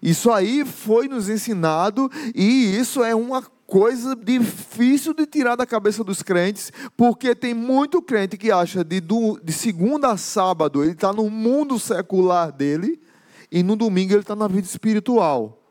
Isso 0.01 0.31
aí 0.31 0.65
foi 0.65 1.09
nos 1.09 1.29
ensinado 1.29 2.11
e 2.35 2.77
isso 2.77 3.03
é 3.03 3.15
uma 3.15 3.43
coisa 3.67 4.15
difícil 4.15 5.13
de 5.13 5.27
tirar 5.27 5.57
da 5.57 5.67
cabeça 5.67 6.05
dos 6.05 6.23
crentes, 6.23 6.73
porque 6.97 7.35
tem 7.35 7.53
muito 7.53 8.01
crente 8.01 8.37
que 8.37 8.51
acha 8.51 8.85
de, 8.85 9.01
de 9.01 9.53
segunda 9.53 10.13
a 10.13 10.17
sábado 10.17 10.83
ele 10.83 10.93
está 10.93 11.13
no 11.13 11.29
mundo 11.29 11.79
secular 11.79 12.53
dele 12.53 13.01
e 13.51 13.63
no 13.63 13.77
domingo 13.77 14.13
ele 14.13 14.21
está 14.21 14.37
na 14.37 14.47
vida 14.47 14.67
espiritual. 14.67 15.63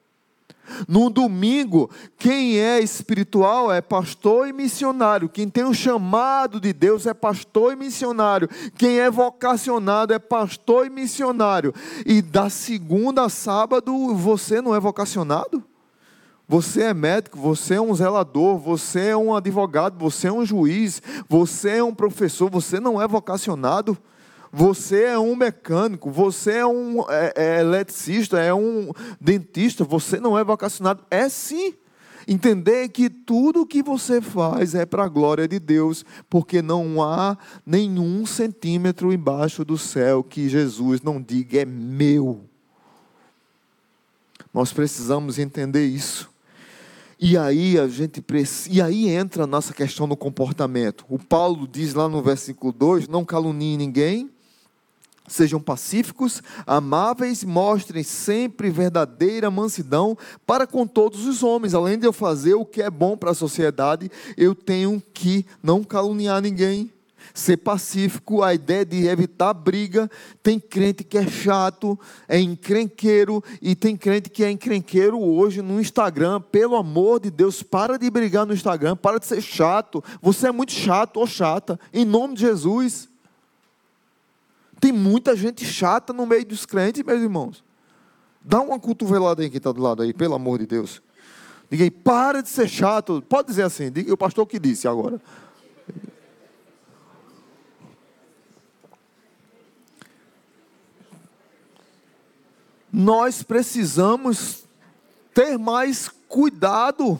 No 0.87 1.11
domingo, 1.11 1.91
quem 2.17 2.57
é 2.57 2.79
espiritual 2.79 3.71
é 3.71 3.81
pastor 3.81 4.47
e 4.47 4.53
missionário. 4.53 5.29
Quem 5.29 5.47
tem 5.47 5.63
o 5.63 5.69
um 5.69 5.73
chamado 5.73 6.59
de 6.59 6.73
Deus 6.73 7.05
é 7.05 7.13
pastor 7.13 7.73
e 7.73 7.75
missionário. 7.75 8.49
Quem 8.75 8.99
é 8.99 9.09
vocacionado 9.11 10.11
é 10.11 10.17
pastor 10.17 10.87
e 10.87 10.89
missionário. 10.89 11.71
E 12.03 12.19
da 12.19 12.49
segunda 12.49 13.25
a 13.25 13.29
sábado, 13.29 14.15
você 14.15 14.59
não 14.59 14.73
é 14.73 14.79
vocacionado? 14.79 15.63
Você 16.47 16.83
é 16.83 16.93
médico, 16.93 17.39
você 17.39 17.73
é 17.73 17.81
um 17.81 17.93
zelador, 17.95 18.57
você 18.57 19.07
é 19.07 19.17
um 19.17 19.33
advogado, 19.33 19.97
você 19.97 20.27
é 20.27 20.31
um 20.31 20.45
juiz, 20.45 21.01
você 21.27 21.77
é 21.77 21.83
um 21.83 21.93
professor, 21.93 22.49
você 22.51 22.79
não 22.79 23.01
é 23.01 23.07
vocacionado? 23.07 23.97
Você 24.51 25.03
é 25.03 25.19
um 25.19 25.35
mecânico, 25.35 26.11
você 26.11 26.59
é 26.59 26.65
um 26.65 27.01
é, 27.09 27.33
é 27.35 27.59
eletricista, 27.59 28.39
é 28.39 28.53
um 28.53 28.91
dentista, 29.19 29.83
você 29.83 30.19
não 30.19 30.37
é 30.37 30.43
vocacionado. 30.43 31.03
É 31.09 31.27
sim. 31.27 31.73
Entender 32.27 32.89
que 32.89 33.09
tudo 33.09 33.65
que 33.65 33.83
você 33.83 34.21
faz 34.21 34.73
é 34.73 34.85
para 34.85 35.03
a 35.03 35.09
glória 35.09 35.47
de 35.47 35.59
Deus, 35.59 36.05
porque 36.29 36.61
não 36.61 37.03
há 37.03 37.37
nenhum 37.65 38.25
centímetro 38.25 39.11
embaixo 39.11 39.65
do 39.65 39.77
céu 39.77 40.23
que 40.23 40.47
Jesus 40.47 41.01
não 41.01 41.21
diga 41.21 41.59
é 41.59 41.65
meu. 41.65 42.41
Nós 44.53 44.71
precisamos 44.71 45.37
entender 45.37 45.85
isso. 45.85 46.34
E 47.19 47.37
aí 47.37 47.79
a 47.79 47.87
gente 47.87 48.23
e 48.69 48.81
aí 48.81 49.09
entra 49.09 49.43
a 49.43 49.47
nossa 49.47 49.73
questão 49.73 50.07
do 50.07 50.17
comportamento. 50.17 51.05
O 51.09 51.17
Paulo 51.17 51.67
diz 51.67 51.93
lá 51.93 52.09
no 52.09 52.21
versículo 52.21 52.73
2: 52.73 53.07
não 53.07 53.23
calunie 53.23 53.77
ninguém, 53.77 54.29
Sejam 55.27 55.59
pacíficos, 55.59 56.41
amáveis, 56.67 57.43
mostrem 57.43 58.03
sempre 58.03 58.69
verdadeira 58.69 59.49
mansidão 59.49 60.15
para 60.45 60.67
com 60.67 60.85
todos 60.85 61.25
os 61.25 61.41
homens. 61.41 61.73
Além 61.73 61.97
de 61.97 62.05
eu 62.05 62.13
fazer 62.13 62.53
o 62.53 62.63
que 62.63 62.81
é 62.81 62.91
bom 62.91 63.17
para 63.17 63.31
a 63.31 63.35
sociedade, 63.35 64.11
eu 64.37 64.53
tenho 64.53 65.01
que 65.13 65.43
não 65.63 65.83
caluniar 65.83 66.41
ninguém, 66.41 66.91
ser 67.35 67.57
pacífico, 67.57 68.41
a 68.41 68.53
ideia 68.53 68.85
de 68.85 69.05
evitar 69.07 69.53
briga. 69.53 70.09
Tem 70.41 70.57
crente 70.59 71.03
que 71.03 71.17
é 71.17 71.27
chato, 71.27 71.99
é 72.27 72.39
encrenqueiro, 72.39 73.43
e 73.61 73.75
tem 73.75 73.97
crente 73.97 74.29
que 74.29 74.43
é 74.43 74.49
encrenqueiro 74.49 75.19
hoje 75.19 75.61
no 75.61 75.79
Instagram. 75.79 76.41
Pelo 76.41 76.77
amor 76.77 77.19
de 77.19 77.29
Deus, 77.29 77.61
para 77.61 77.99
de 77.99 78.09
brigar 78.09 78.45
no 78.45 78.53
Instagram, 78.53 78.95
para 78.95 79.19
de 79.19 79.25
ser 79.25 79.41
chato. 79.41 80.03
Você 80.21 80.47
é 80.47 80.51
muito 80.51 80.71
chato 80.71 81.17
ou 81.17 81.27
chata, 81.27 81.77
em 81.93 82.05
nome 82.05 82.35
de 82.35 82.41
Jesus. 82.41 83.09
Tem 84.79 84.91
muita 84.91 85.35
gente 85.35 85.65
chata 85.65 86.13
no 86.13 86.25
meio 86.25 86.45
dos 86.45 86.65
crentes, 86.65 87.03
meus 87.03 87.21
irmãos. 87.21 87.63
Dá 88.41 88.61
uma 88.61 88.79
cotovelada 88.79 89.41
aí 89.41 89.49
quem 89.49 89.57
está 89.57 89.71
do 89.71 89.81
lado 89.81 90.03
aí, 90.03 90.13
pelo 90.13 90.35
amor 90.35 90.59
de 90.59 90.67
Deus. 90.67 91.01
Diga 91.69 91.83
aí, 91.83 91.91
para 91.91 92.41
de 92.41 92.49
ser 92.49 92.69
chato. 92.69 93.21
Pode 93.27 93.47
dizer 93.47 93.63
assim, 93.63 93.91
diga, 93.91 94.13
o 94.13 94.17
pastor 94.17 94.45
que 94.45 94.59
disse 94.59 94.87
agora. 94.87 95.19
Nós 103.05 103.43
precisamos 103.43 104.63
ter 105.31 105.59
mais 105.59 106.09
cuidado 106.27 107.19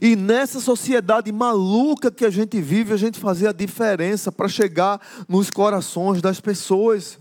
e 0.00 0.14
nessa 0.14 0.60
sociedade 0.60 1.32
maluca 1.32 2.08
que 2.08 2.24
a 2.24 2.30
gente 2.30 2.60
vive, 2.60 2.92
a 2.92 2.96
gente 2.96 3.18
fazer 3.18 3.48
a 3.48 3.52
diferença 3.52 4.30
para 4.30 4.46
chegar 4.46 5.00
nos 5.28 5.50
corações 5.50 6.22
das 6.22 6.38
pessoas. 6.38 7.18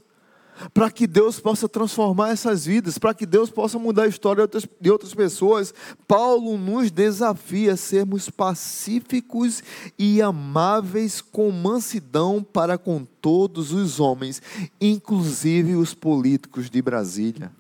Para 0.74 0.90
que 0.90 1.06
Deus 1.06 1.40
possa 1.40 1.68
transformar 1.68 2.32
essas 2.32 2.66
vidas, 2.66 2.98
para 2.98 3.14
que 3.14 3.26
Deus 3.26 3.50
possa 3.50 3.78
mudar 3.78 4.04
a 4.04 4.08
história 4.08 4.48
de 4.80 4.92
outras, 4.92 5.14
pessoas. 5.14 5.74
Paulo 6.08 6.58
nos 6.58 6.92
desafia 6.92 7.74
a 7.74 7.78
sermos 7.78 8.30
pacíficos 8.30 9.62
e 9.98 10.22
amáveis 10.22 11.22
com 11.22 11.52
mansidão 11.52 12.42
para 12.44 12.78
com 12.78 13.06
todos 13.22 13.72
os 13.72 14.00
homens, 14.00 14.42
inclusive 14.80 15.76
os 15.76 15.94
políticos 15.94 16.70
de 16.70 16.82
Brasília. 16.82 17.52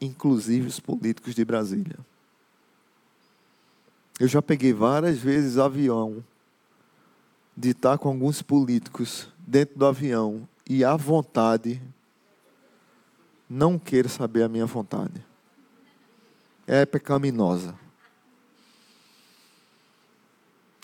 Inclusive 0.00 0.66
os 0.66 0.80
políticos 0.80 1.34
de 1.34 1.44
Brasília. 1.44 1.98
Eu 4.18 4.28
já 4.28 4.40
peguei 4.40 4.72
várias 4.72 5.18
vezes 5.18 5.58
avião 5.58 6.24
de 7.56 7.70
estar 7.70 7.98
com 7.98 8.08
alguns 8.08 8.42
políticos 8.42 9.28
dentro 9.46 9.78
do 9.78 9.86
avião 9.86 10.48
e 10.68 10.84
à 10.84 10.96
vontade 10.96 11.80
não 13.48 13.78
queira 13.78 14.08
saber 14.08 14.42
a 14.42 14.48
minha 14.48 14.66
vontade. 14.66 15.24
É 16.66 16.86
pecaminosa. 16.86 17.74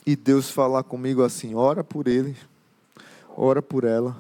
E 0.06 0.14
Deus 0.14 0.50
falar 0.50 0.82
comigo 0.82 1.22
assim: 1.22 1.54
ora 1.54 1.82
por 1.82 2.06
ele, 2.06 2.36
ora 3.36 3.62
por 3.62 3.84
ela. 3.84 4.16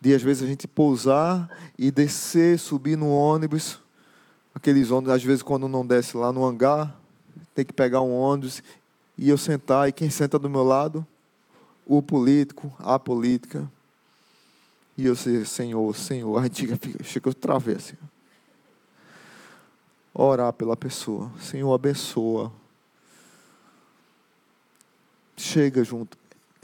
De 0.00 0.14
às 0.14 0.22
vezes 0.22 0.42
a 0.42 0.46
gente 0.46 0.68
pousar 0.68 1.48
e 1.78 1.90
descer, 1.90 2.58
subir 2.58 2.96
no 2.96 3.10
ônibus, 3.10 3.80
aqueles 4.54 4.90
ônibus, 4.90 5.14
às 5.14 5.24
vezes 5.24 5.42
quando 5.42 5.66
não 5.66 5.86
desce 5.86 6.16
lá 6.16 6.32
no 6.32 6.44
hangar, 6.44 6.94
tem 7.54 7.64
que 7.64 7.72
pegar 7.72 8.02
um 8.02 8.12
ônibus 8.12 8.62
e 9.16 9.28
eu 9.28 9.38
sentar, 9.38 9.88
e 9.88 9.92
quem 9.92 10.10
senta 10.10 10.38
do 10.38 10.50
meu 10.50 10.64
lado? 10.64 11.06
O 11.86 12.02
político, 12.02 12.72
a 12.78 12.98
política. 12.98 13.70
E 14.96 15.06
eu 15.06 15.16
sei, 15.16 15.44
Senhor, 15.44 15.94
Senhor, 15.94 16.36
a 16.38 16.42
gente 16.44 16.66
fica, 16.66 17.04
chega 17.04 17.28
eu 17.28 17.34
travei 17.34 17.76
assim. 17.76 17.96
Orar 20.12 20.52
pela 20.52 20.76
pessoa. 20.76 21.30
Senhor, 21.40 21.72
abençoa. 21.72 22.52
Chega 25.36 25.82
junto. 25.82 26.16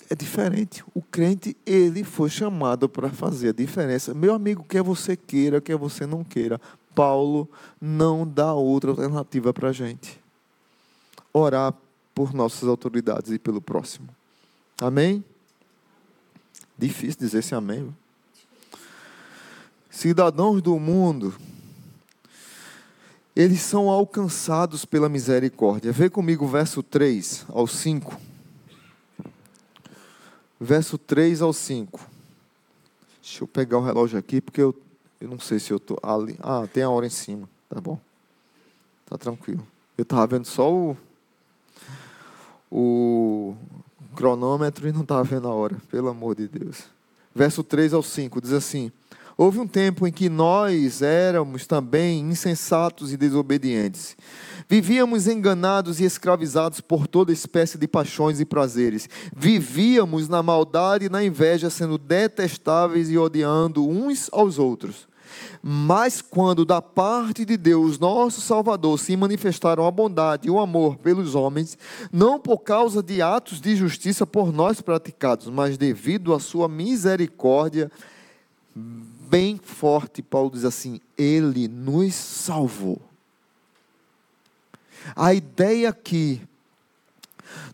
É 0.09 0.15
diferente. 0.15 0.85
O 0.95 1.03
crente, 1.03 1.57
ele 1.67 2.05
foi 2.05 2.31
chamado 2.31 2.89
para 2.89 3.11
fazer 3.11 3.49
a 3.49 3.53
diferença. 3.53 4.15
Meu 4.15 4.35
amigo, 4.35 4.65
quer 4.65 4.83
você 4.83 5.17
queira, 5.17 5.61
quer 5.61 5.77
você 5.77 6.07
não 6.07 6.23
queira. 6.23 6.61
Paulo 6.95 7.49
não 7.81 8.27
dá 8.27 8.53
outra 8.55 8.91
alternativa 8.91 9.53
para 9.53 9.69
a 9.69 9.73
gente 9.73 10.21
orar 11.33 11.75
por 12.15 12.35
nossas 12.35 12.69
autoridades 12.69 13.33
e 13.33 13.39
pelo 13.39 13.61
próximo. 13.61 14.09
Amém? 14.81 15.23
Difícil 16.77 17.21
dizer 17.21 17.41
esse 17.41 17.55
amém. 17.55 17.95
Cidadãos 19.91 20.63
do 20.63 20.79
mundo, 20.79 21.35
eles 23.37 23.61
são 23.61 23.91
alcançados 23.91 24.87
pela 24.87 25.09
misericórdia. 25.09 25.93
Vê 25.93 26.09
comigo 26.09 26.47
o 26.47 26.49
verso 26.49 26.83
3 26.83 27.45
ao 27.49 27.67
5. 27.67 28.19
Verso 30.59 30.97
3 30.97 31.43
ao 31.43 31.53
5. 31.53 32.01
Deixa 33.21 33.45
eu 33.45 33.49
pegar 33.49 33.79
o 33.79 33.85
relógio 33.85 34.19
aqui, 34.19 34.41
porque 34.41 34.63
eu, 34.63 34.75
eu 35.21 35.29
não 35.29 35.39
sei 35.39 35.59
se 35.59 35.71
eu 35.71 35.77
estou 35.77 35.99
ali. 36.03 36.39
Ah, 36.43 36.67
tem 36.73 36.83
a 36.83 36.89
hora 36.89 37.07
em 37.07 37.11
cima. 37.11 37.49
Tá 37.69 37.81
bom. 37.81 38.01
Tá 39.05 39.19
tranquilo. 39.19 39.67
Eu 39.99 40.03
estava 40.03 40.27
vendo 40.27 40.47
só 40.47 40.73
o, 40.73 40.97
o 42.71 43.57
cronômetro 44.15 44.89
e 44.89 44.93
não 44.93 45.03
estava 45.03 45.23
vendo 45.25 45.49
a 45.49 45.53
hora, 45.53 45.77
pelo 45.91 46.09
amor 46.09 46.35
de 46.35 46.49
Deus. 46.49 46.85
Verso 47.35 47.63
3 47.63 47.95
ao 47.95 48.03
5 48.03 48.41
diz 48.41 48.53
assim: 48.53 48.91
Houve 49.37 49.59
um 49.59 49.67
tempo 49.67 50.07
em 50.07 50.13
que 50.13 50.29
nós 50.29 51.01
éramos 51.01 51.67
também 51.67 52.21
insensatos 52.21 53.13
e 53.13 53.17
desobedientes. 53.17 54.17
Vivíamos 54.69 55.27
enganados 55.27 55.99
e 55.99 56.05
escravizados 56.05 56.81
por 56.81 57.07
toda 57.07 57.33
espécie 57.33 57.79
de 57.79 57.89
paixões 57.89 58.39
e 58.39 58.45
prazeres. 58.45 59.09
Vivíamos 59.35 60.29
na 60.29 60.43
maldade 60.43 61.07
e 61.07 61.09
na 61.09 61.25
inveja, 61.25 61.71
sendo 61.71 61.99
detestáveis 61.99 63.11
e 63.11 63.19
odiando 63.19 63.89
uns 63.89 64.29
aos 64.31 64.59
outros. 64.59 65.10
Mas 65.63 66.21
quando 66.21 66.65
da 66.65 66.81
parte 66.81 67.45
de 67.45 67.57
Deus, 67.57 67.99
nosso 67.99 68.41
Salvador, 68.41 68.99
se 68.99 69.17
manifestaram 69.17 69.87
a 69.87 69.91
bondade 69.91 70.49
e 70.49 70.51
o 70.51 70.59
amor 70.59 70.97
pelos 70.97 71.35
homens, 71.35 71.77
não 72.13 72.39
por 72.39 72.59
causa 72.59 73.03
de 73.03 73.21
atos 73.21 73.61
de 73.61 73.77
justiça 73.77 74.27
por 74.27 74.53
nós 74.53 74.81
praticados, 74.81 75.49
mas 75.49 75.77
devido 75.77 76.35
à 76.35 76.41
sua 76.41 76.69
misericórdia 76.69 77.91
bem 78.75 79.61
forte, 79.63 80.23
Paulo 80.23 80.51
diz 80.51 80.65
assim: 80.65 81.01
Ele 81.17 81.69
nos 81.69 82.15
salvou. 82.15 83.01
A 85.15 85.33
ideia 85.33 85.89
aqui 85.89 86.43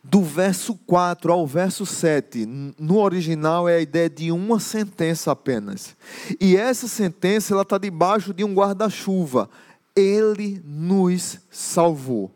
do 0.08 0.22
verso 0.22 0.74
4 0.86 1.32
ao 1.32 1.46
verso 1.46 1.84
7, 1.84 2.46
no 2.78 2.98
original 2.98 3.68
é 3.68 3.76
a 3.76 3.80
ideia 3.80 4.08
de 4.08 4.30
uma 4.30 4.60
sentença 4.60 5.32
apenas. 5.32 5.96
E 6.40 6.56
essa 6.56 6.86
sentença 6.86 7.52
ela 7.52 7.62
está 7.62 7.76
debaixo 7.76 8.32
de 8.32 8.44
um 8.44 8.54
guarda-chuva. 8.54 9.50
Ele 9.96 10.62
nos 10.64 11.40
salvou. 11.50 12.30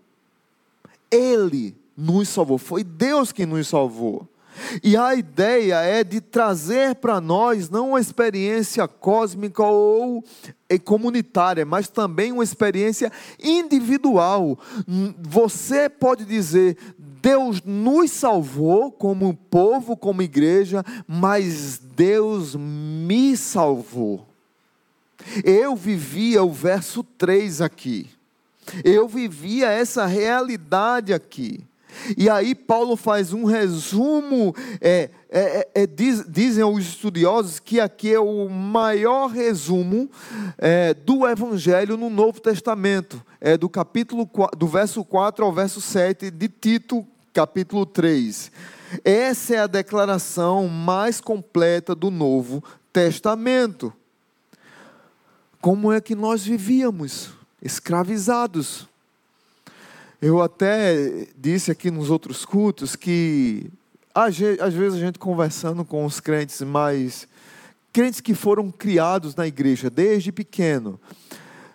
Ele 1.11 1.77
nos 1.97 2.29
salvou. 2.29 2.59
Foi 2.59 2.83
Deus 2.83 3.31
que 3.31 3.47
nos 3.47 3.69
salvou. 3.69 4.27
E 4.83 4.97
a 4.97 5.15
ideia 5.15 5.77
é 5.77 6.03
de 6.05 6.21
trazer 6.21 6.97
para 6.97 7.21
nós 7.21 7.71
não 7.71 7.91
uma 7.91 8.01
experiência 8.01 8.87
cósmica 8.87 9.63
ou 9.63 10.25
comunitária, 10.85 11.65
mas 11.65 11.89
também 11.89 12.33
uma 12.33 12.45
experiência 12.45 13.11
individual. 13.43 14.59
Você 15.19 15.89
pode 15.89 16.25
dizer, 16.25 16.77
Deus 17.23 17.63
nos 17.63 18.11
salvou 18.11 18.91
como 18.91 19.35
povo, 19.35 19.97
como 19.97 20.23
igreja, 20.23 20.85
mas 21.07 21.79
Deus 21.79 22.55
me 22.55 23.37
salvou. 23.37 24.27
Eu 25.45 25.77
vivia 25.77 26.43
o 26.43 26.51
verso 26.51 27.03
3 27.03 27.61
aqui. 27.61 28.09
Eu 28.85 29.09
vivia 29.09 29.69
essa 29.69 30.07
realidade 30.07 31.13
aqui. 31.13 31.61
E 32.17 32.29
aí 32.29 32.55
Paulo 32.55 32.97
faz 32.97 33.33
um 33.33 33.45
resumo, 33.45 34.55
é, 34.81 35.11
é, 35.31 35.41
é, 35.41 35.69
é, 35.83 35.87
diz, 35.87 36.25
dizem 36.29 36.65
os 36.65 36.85
estudiosos 36.87 37.59
que 37.59 37.79
aqui 37.79 38.13
é 38.13 38.19
o 38.19 38.49
maior 38.49 39.29
resumo 39.29 40.11
é, 40.59 40.93
do 40.95 41.27
Evangelho 41.27 41.97
no 41.97 42.11
Novo 42.11 42.41
Testamento, 42.41 43.23
é 43.41 43.57
do 43.57 43.69
capítulo 43.69 44.29
do 44.57 44.67
verso 44.67 45.05
4 45.05 45.45
ao 45.45 45.53
verso 45.53 45.81
7 45.81 46.31
de 46.31 46.49
Tito, 46.49 47.07
capítulo 47.33 47.87
3. 47.87 48.51
Essa 49.05 49.55
é 49.55 49.59
a 49.61 49.67
declaração 49.67 50.67
mais 50.67 51.21
completa 51.21 51.95
do 51.95 52.11
Novo 52.11 52.63
Testamento. 52.93 53.93
Como 55.61 55.93
é 55.93 56.01
que 56.01 56.15
nós 56.15 56.43
vivíamos? 56.43 57.31
Escravizados 57.63 58.90
eu 60.21 60.43
até 60.43 61.27
disse 61.37 61.71
aqui 61.71 61.91
nos 61.91 62.11
outros 62.11 62.45
cultos 62.45 62.95
que 62.95 63.71
às 64.15 64.37
vezes 64.37 64.95
a 64.95 64.99
gente 64.99 65.19
conversando 65.19 65.85
com 65.85 66.05
os 66.05 66.21
crentes 66.21 66.61
mais 66.63 67.27
crentes 67.93 68.21
que 68.21 68.35
foram 68.35 68.71
criados 68.71 69.35
na 69.35 69.47
igreja 69.47 69.89
desde 69.89 70.31
pequeno, 70.31 71.01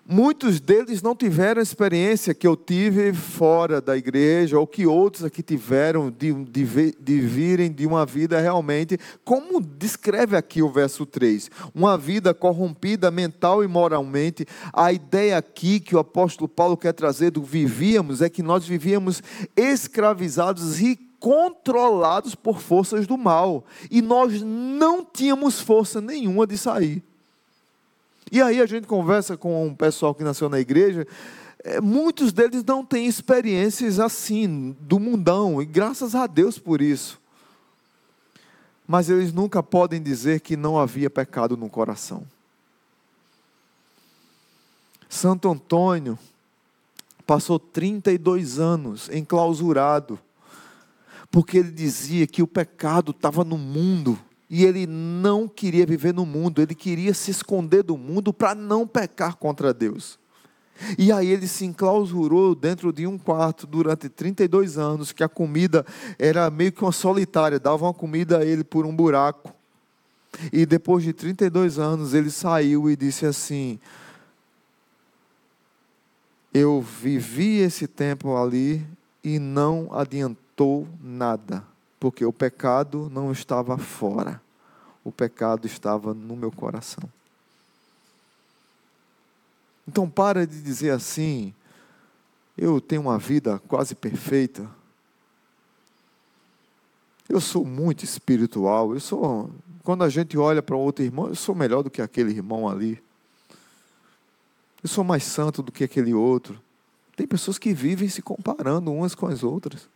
Muitos 0.08 0.60
deles 0.60 1.02
não 1.02 1.16
tiveram 1.16 1.60
a 1.60 1.64
experiência 1.64 2.36
que 2.36 2.46
eu 2.46 2.56
tive 2.56 3.12
fora 3.12 3.82
da 3.82 3.98
igreja, 3.98 4.60
ou 4.60 4.68
que 4.68 4.86
outros 4.86 5.24
aqui 5.24 5.42
tiveram 5.42 6.12
de, 6.12 6.32
de, 6.32 6.96
de 7.00 7.20
virem 7.22 7.72
de 7.72 7.88
uma 7.88 8.06
vida 8.06 8.40
realmente, 8.40 9.00
como 9.24 9.60
descreve 9.60 10.38
aqui 10.38 10.62
o 10.62 10.70
verso 10.70 11.08
3, 11.08 11.50
uma 11.74 11.98
vida 11.98 12.36
corrompida 12.36 13.10
mental 13.10 13.64
e 13.64 13.68
moralmente. 13.68 14.46
A 14.72 14.94
ideia 14.94 15.40
aqui 15.40 15.80
que 15.80 15.96
o 15.96 16.00
apóstolo 16.00 16.48
Paulo 16.48 16.78
quer 16.78 16.94
trazer 16.94 17.32
do 17.32 17.42
vivíamos 17.42 18.22
é 18.22 18.30
que 18.30 18.44
nós 18.44 18.64
vivíamos 18.64 19.24
escravizados 19.58 20.80
e 20.82 20.96
controlados 21.20 22.36
por 22.36 22.60
forças 22.60 23.08
do 23.08 23.18
mal, 23.18 23.66
e 23.90 24.04
nós 24.04 24.44
não 24.44 25.04
tínhamos 25.04 25.60
força 25.60 26.00
nenhuma 26.00 26.46
de 26.46 26.60
sair. 26.60 27.04
E 28.32 28.42
aí 28.42 28.60
a 28.60 28.66
gente 28.66 28.88
conversa 28.88 29.38
com 29.38 29.68
um 29.68 29.74
pessoal 29.76 30.16
que 30.16 30.24
nasceu 30.24 30.50
na 30.50 30.60
igreja, 30.60 31.08
é, 31.64 31.82
muitos 31.82 32.32
deles 32.32 32.64
não 32.64 32.86
têm 32.86 33.08
experiências 33.08 34.00
assim, 34.00 34.76
do 34.80 35.00
mundão, 35.00 35.62
e 35.62 35.66
graças 35.66 36.14
a 36.14 36.28
Deus 36.28 36.60
por 36.60 36.82
isso. 36.82 37.20
Mas 38.88 39.10
eles 39.10 39.34
nunca 39.34 39.64
podem 39.64 40.02
dizer 40.02 40.42
que 40.42 40.56
não 40.56 40.80
havia 40.80 41.10
pecado 41.10 41.58
no 41.58 41.70
coração. 41.70 42.26
Santo 45.10 45.50
Antônio 45.50 46.20
passou 47.26 47.58
32 47.58 48.60
anos 48.60 49.10
enclausurado, 49.10 50.20
porque 51.32 51.58
ele 51.58 51.72
dizia 51.72 52.28
que 52.28 52.44
o 52.44 52.48
pecado 52.48 53.12
estava 53.12 53.44
no 53.44 53.58
mundo 53.58 54.20
e 54.50 54.64
ele 54.64 54.86
não 54.86 55.48
queria 55.48 55.86
viver 55.86 56.14
no 56.14 56.26
mundo, 56.26 56.62
ele 56.62 56.76
queria 56.76 57.14
se 57.14 57.32
esconder 57.32 57.84
do 57.84 57.98
mundo 57.98 58.32
para 58.32 58.54
não 58.54 58.88
pecar 58.88 59.36
contra 59.36 59.74
Deus. 59.74 60.20
E 60.98 61.12
aí 61.12 61.28
ele 61.28 61.48
se 61.48 61.66
enclausurou 61.66 62.54
dentro 62.54 62.92
de 62.92 63.08
um 63.08 63.18
quarto 63.18 63.66
durante 63.66 64.10
32 64.10 64.78
anos, 64.78 65.12
que 65.12 65.24
a 65.24 65.30
comida 65.30 65.86
era 66.20 66.50
meio 66.50 66.72
que 66.72 66.84
uma 66.84 66.92
solitária, 66.92 67.60
dava 67.60 67.86
uma 67.86 67.94
comida 67.94 68.40
a 68.40 68.46
ele 68.46 68.64
por 68.64 68.86
um 68.86 68.96
buraco. 68.96 69.54
E 70.52 70.66
depois 70.66 71.04
de 71.04 71.14
32 71.14 71.80
anos 71.80 72.14
ele 72.14 72.30
saiu 72.30 72.90
e 72.90 72.96
disse 72.96 73.26
assim: 73.26 73.80
Eu 76.54 76.82
vivi 76.82 77.60
esse 77.60 77.88
tempo 77.88 78.36
ali 78.36 78.86
e 79.24 79.40
não 79.40 79.88
adiantou 79.94 80.86
nada 81.02 81.64
porque 82.06 82.24
o 82.24 82.32
pecado 82.32 83.10
não 83.12 83.32
estava 83.32 83.80
fora, 83.80 84.40
o 85.04 85.12
pecado 85.12 85.66
estava 85.66 86.14
no 86.14 86.36
meu 86.36 86.52
coração. 86.52 87.04
Então 89.88 90.08
para 90.08 90.46
de 90.46 90.62
dizer 90.62 90.92
assim, 90.92 91.52
eu 92.56 92.80
tenho 92.80 93.02
uma 93.02 93.18
vida 93.18 93.58
quase 93.68 93.96
perfeita. 93.96 94.70
Eu 97.28 97.42
sou 97.42 97.66
muito 97.66 98.04
espiritual, 98.06 98.94
eu 98.94 99.00
sou 99.00 99.50
quando 99.84 100.04
a 100.04 100.10
gente 100.10 100.38
olha 100.38 100.62
para 100.62 100.76
outro 100.76 101.04
irmão, 101.04 101.30
eu 101.30 101.36
sou 101.36 101.56
melhor 101.56 101.82
do 101.82 101.90
que 101.90 102.04
aquele 102.04 102.30
irmão 102.30 102.70
ali. 102.70 103.02
Eu 104.84 104.88
sou 104.88 105.04
mais 105.04 105.24
santo 105.24 105.64
do 105.64 105.72
que 105.72 105.84
aquele 105.84 106.14
outro. 106.14 106.62
Tem 107.16 107.26
pessoas 107.26 107.58
que 107.58 107.74
vivem 107.74 108.08
se 108.08 108.22
comparando 108.22 108.94
umas 108.94 109.16
com 109.16 109.26
as 109.26 109.42
outras 109.42 109.90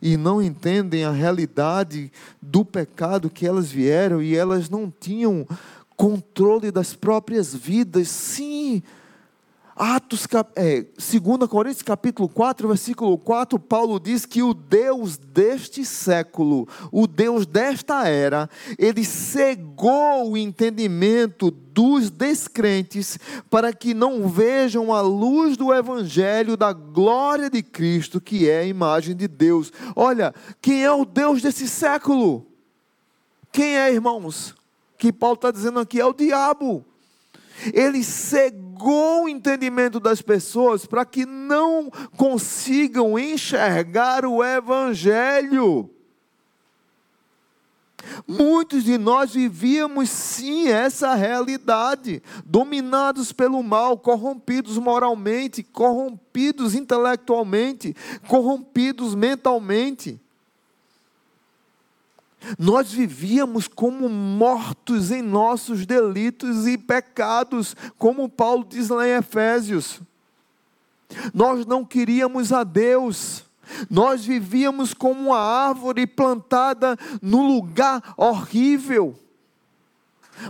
e 0.00 0.16
não 0.16 0.42
entendem 0.42 1.04
a 1.04 1.10
realidade 1.10 2.10
do 2.40 2.64
pecado 2.64 3.30
que 3.30 3.46
elas 3.46 3.70
vieram 3.70 4.22
e 4.22 4.36
elas 4.36 4.68
não 4.68 4.92
tinham 5.00 5.46
controle 5.96 6.70
das 6.70 6.94
próprias 6.94 7.54
vidas. 7.54 8.08
Sim, 8.08 8.82
Atos, 9.78 10.26
é, 10.56 10.82
2 10.82 11.48
Coríntios 11.48 11.82
capítulo 11.82 12.28
4, 12.28 12.66
versículo 12.66 13.16
4, 13.16 13.60
Paulo 13.60 14.00
diz 14.00 14.26
que 14.26 14.42
o 14.42 14.52
Deus 14.52 15.16
deste 15.16 15.84
século, 15.84 16.66
o 16.90 17.06
Deus 17.06 17.46
desta 17.46 18.08
era, 18.08 18.50
ele 18.76 19.04
cegou 19.04 20.32
o 20.32 20.36
entendimento 20.36 21.52
dos 21.52 22.10
descrentes 22.10 23.20
para 23.48 23.72
que 23.72 23.94
não 23.94 24.28
vejam 24.28 24.92
a 24.92 25.00
luz 25.00 25.56
do 25.56 25.72
evangelho 25.72 26.56
da 26.56 26.72
glória 26.72 27.48
de 27.48 27.62
Cristo, 27.62 28.20
que 28.20 28.50
é 28.50 28.58
a 28.58 28.66
imagem 28.66 29.14
de 29.14 29.28
Deus. 29.28 29.72
Olha, 29.94 30.34
quem 30.60 30.82
é 30.82 30.90
o 30.90 31.04
Deus 31.04 31.40
desse 31.40 31.68
século? 31.68 32.44
Quem 33.52 33.78
é, 33.78 33.92
irmãos? 33.92 34.56
Que 34.98 35.12
Paulo 35.12 35.36
está 35.36 35.52
dizendo 35.52 35.78
aqui 35.78 36.00
é 36.00 36.04
o 36.04 36.12
diabo. 36.12 36.84
Ele 37.72 38.02
cegou 38.02 38.67
o 38.86 39.28
entendimento 39.28 39.98
das 39.98 40.22
pessoas 40.22 40.86
para 40.86 41.04
que 41.04 41.24
não 41.26 41.90
consigam 42.16 43.18
enxergar 43.18 44.24
o 44.24 44.44
Evangelho. 44.44 45.90
Muitos 48.26 48.84
de 48.84 48.96
nós 48.96 49.32
vivíamos 49.34 50.08
sim 50.08 50.68
essa 50.68 51.14
realidade, 51.14 52.22
dominados 52.44 53.32
pelo 53.32 53.62
mal, 53.62 53.98
corrompidos 53.98 54.78
moralmente, 54.78 55.62
corrompidos 55.62 56.74
intelectualmente, 56.74 57.94
corrompidos 58.26 59.14
mentalmente. 59.14 60.20
Nós 62.58 62.92
vivíamos 62.92 63.66
como 63.66 64.08
mortos 64.08 65.10
em 65.10 65.22
nossos 65.22 65.84
delitos 65.84 66.66
e 66.66 66.78
pecados, 66.78 67.74
como 67.98 68.28
Paulo 68.28 68.64
diz 68.68 68.88
lá 68.88 69.06
em 69.06 69.12
Efésios. 69.12 70.00
Nós 71.34 71.66
não 71.66 71.84
queríamos 71.84 72.52
a 72.52 72.62
Deus. 72.64 73.44
Nós 73.90 74.24
vivíamos 74.24 74.94
como 74.94 75.28
uma 75.28 75.38
árvore 75.38 76.06
plantada 76.06 76.96
no 77.20 77.46
lugar 77.46 78.14
horrível, 78.16 79.14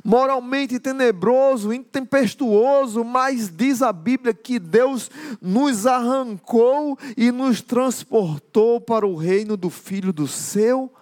moralmente 0.04 0.78
tenebroso, 0.78 1.72
intempestuoso, 1.72 3.02
mas 3.02 3.50
diz 3.50 3.82
a 3.82 3.92
Bíblia 3.92 4.32
que 4.32 4.60
Deus 4.60 5.10
nos 5.42 5.84
arrancou 5.84 6.96
e 7.16 7.32
nos 7.32 7.60
transportou 7.60 8.80
para 8.80 9.04
o 9.04 9.16
reino 9.16 9.56
do 9.56 9.68
Filho 9.68 10.12
do 10.12 10.28
seu 10.28 10.92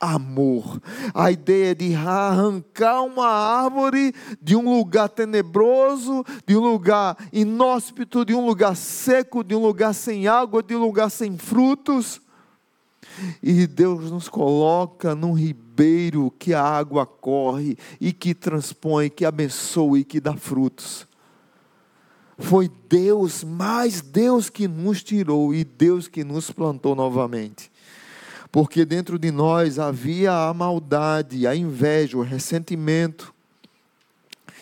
amor. 0.00 0.80
A 1.14 1.30
ideia 1.30 1.74
de 1.74 1.94
arrancar 1.94 3.02
uma 3.02 3.28
árvore 3.28 4.14
de 4.40 4.56
um 4.56 4.76
lugar 4.76 5.08
tenebroso, 5.08 6.24
de 6.46 6.56
um 6.56 6.60
lugar 6.60 7.16
inóspito, 7.32 8.24
de 8.24 8.34
um 8.34 8.44
lugar 8.44 8.76
seco, 8.76 9.42
de 9.42 9.54
um 9.54 9.62
lugar 9.62 9.94
sem 9.94 10.26
água, 10.26 10.62
de 10.62 10.74
um 10.74 10.80
lugar 10.80 11.10
sem 11.10 11.36
frutos. 11.38 12.20
E 13.42 13.66
Deus 13.66 14.10
nos 14.10 14.28
coloca 14.28 15.14
num 15.14 15.32
ribeiro 15.32 16.32
que 16.38 16.52
a 16.52 16.62
água 16.62 17.06
corre 17.06 17.78
e 18.00 18.12
que 18.12 18.34
transpõe, 18.34 19.08
que 19.08 19.24
abençoa 19.24 19.98
e 19.98 20.04
que 20.04 20.20
dá 20.20 20.36
frutos. 20.36 21.06
Foi 22.38 22.70
Deus, 22.88 23.42
mais 23.42 24.02
Deus 24.02 24.50
que 24.50 24.68
nos 24.68 25.02
tirou 25.02 25.54
e 25.54 25.64
Deus 25.64 26.06
que 26.06 26.22
nos 26.22 26.50
plantou 26.50 26.94
novamente. 26.94 27.70
Porque 28.56 28.86
dentro 28.86 29.18
de 29.18 29.30
nós 29.30 29.78
havia 29.78 30.32
a 30.32 30.54
maldade, 30.54 31.46
a 31.46 31.54
inveja, 31.54 32.16
o 32.16 32.22
ressentimento. 32.22 33.34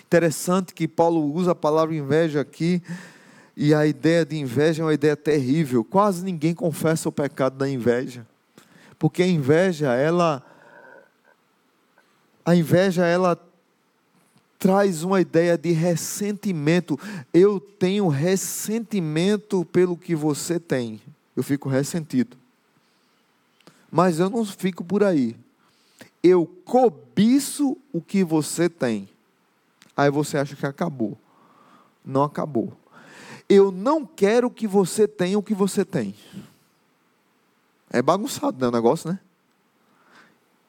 Interessante 0.04 0.74
que 0.74 0.88
Paulo 0.88 1.32
usa 1.32 1.52
a 1.52 1.54
palavra 1.54 1.94
inveja 1.94 2.40
aqui, 2.40 2.82
e 3.56 3.72
a 3.72 3.86
ideia 3.86 4.26
de 4.26 4.36
inveja 4.36 4.82
é 4.82 4.84
uma 4.84 4.94
ideia 4.94 5.16
terrível. 5.16 5.84
Quase 5.84 6.24
ninguém 6.24 6.52
confessa 6.56 7.08
o 7.08 7.12
pecado 7.12 7.56
da 7.56 7.68
inveja. 7.70 8.26
Porque 8.98 9.22
a 9.22 9.28
inveja, 9.28 9.94
ela 9.94 10.42
a 12.44 12.56
inveja 12.56 13.06
ela 13.06 13.38
traz 14.58 15.04
uma 15.04 15.20
ideia 15.20 15.56
de 15.56 15.70
ressentimento. 15.70 16.98
Eu 17.32 17.60
tenho 17.60 18.08
ressentimento 18.08 19.64
pelo 19.66 19.96
que 19.96 20.16
você 20.16 20.58
tem. 20.58 21.00
Eu 21.36 21.44
fico 21.44 21.68
ressentido. 21.68 22.36
Mas 23.96 24.18
eu 24.18 24.28
não 24.28 24.44
fico 24.44 24.82
por 24.82 25.04
aí. 25.04 25.36
Eu 26.20 26.44
cobiço 26.64 27.78
o 27.92 28.00
que 28.00 28.24
você 28.24 28.68
tem. 28.68 29.08
Aí 29.96 30.10
você 30.10 30.36
acha 30.36 30.56
que 30.56 30.66
acabou. 30.66 31.16
Não 32.04 32.24
acabou. 32.24 32.76
Eu 33.48 33.70
não 33.70 34.04
quero 34.04 34.50
que 34.50 34.66
você 34.66 35.06
tenha 35.06 35.38
o 35.38 35.42
que 35.44 35.54
você 35.54 35.84
tem. 35.84 36.12
É 37.88 38.02
bagunçado, 38.02 38.60
né, 38.60 38.66
o 38.66 38.72
negócio, 38.72 39.12
né? 39.12 39.20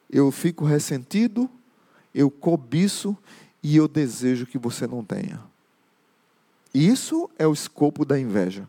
Eu 0.08 0.30
fico 0.30 0.64
ressentido, 0.64 1.50
eu 2.14 2.30
cobiço 2.30 3.16
e 3.60 3.76
eu 3.76 3.88
desejo 3.88 4.46
que 4.46 4.56
você 4.56 4.86
não 4.86 5.04
tenha. 5.04 5.42
Isso 6.72 7.28
é 7.36 7.44
o 7.44 7.52
escopo 7.52 8.04
da 8.04 8.20
inveja. 8.20 8.68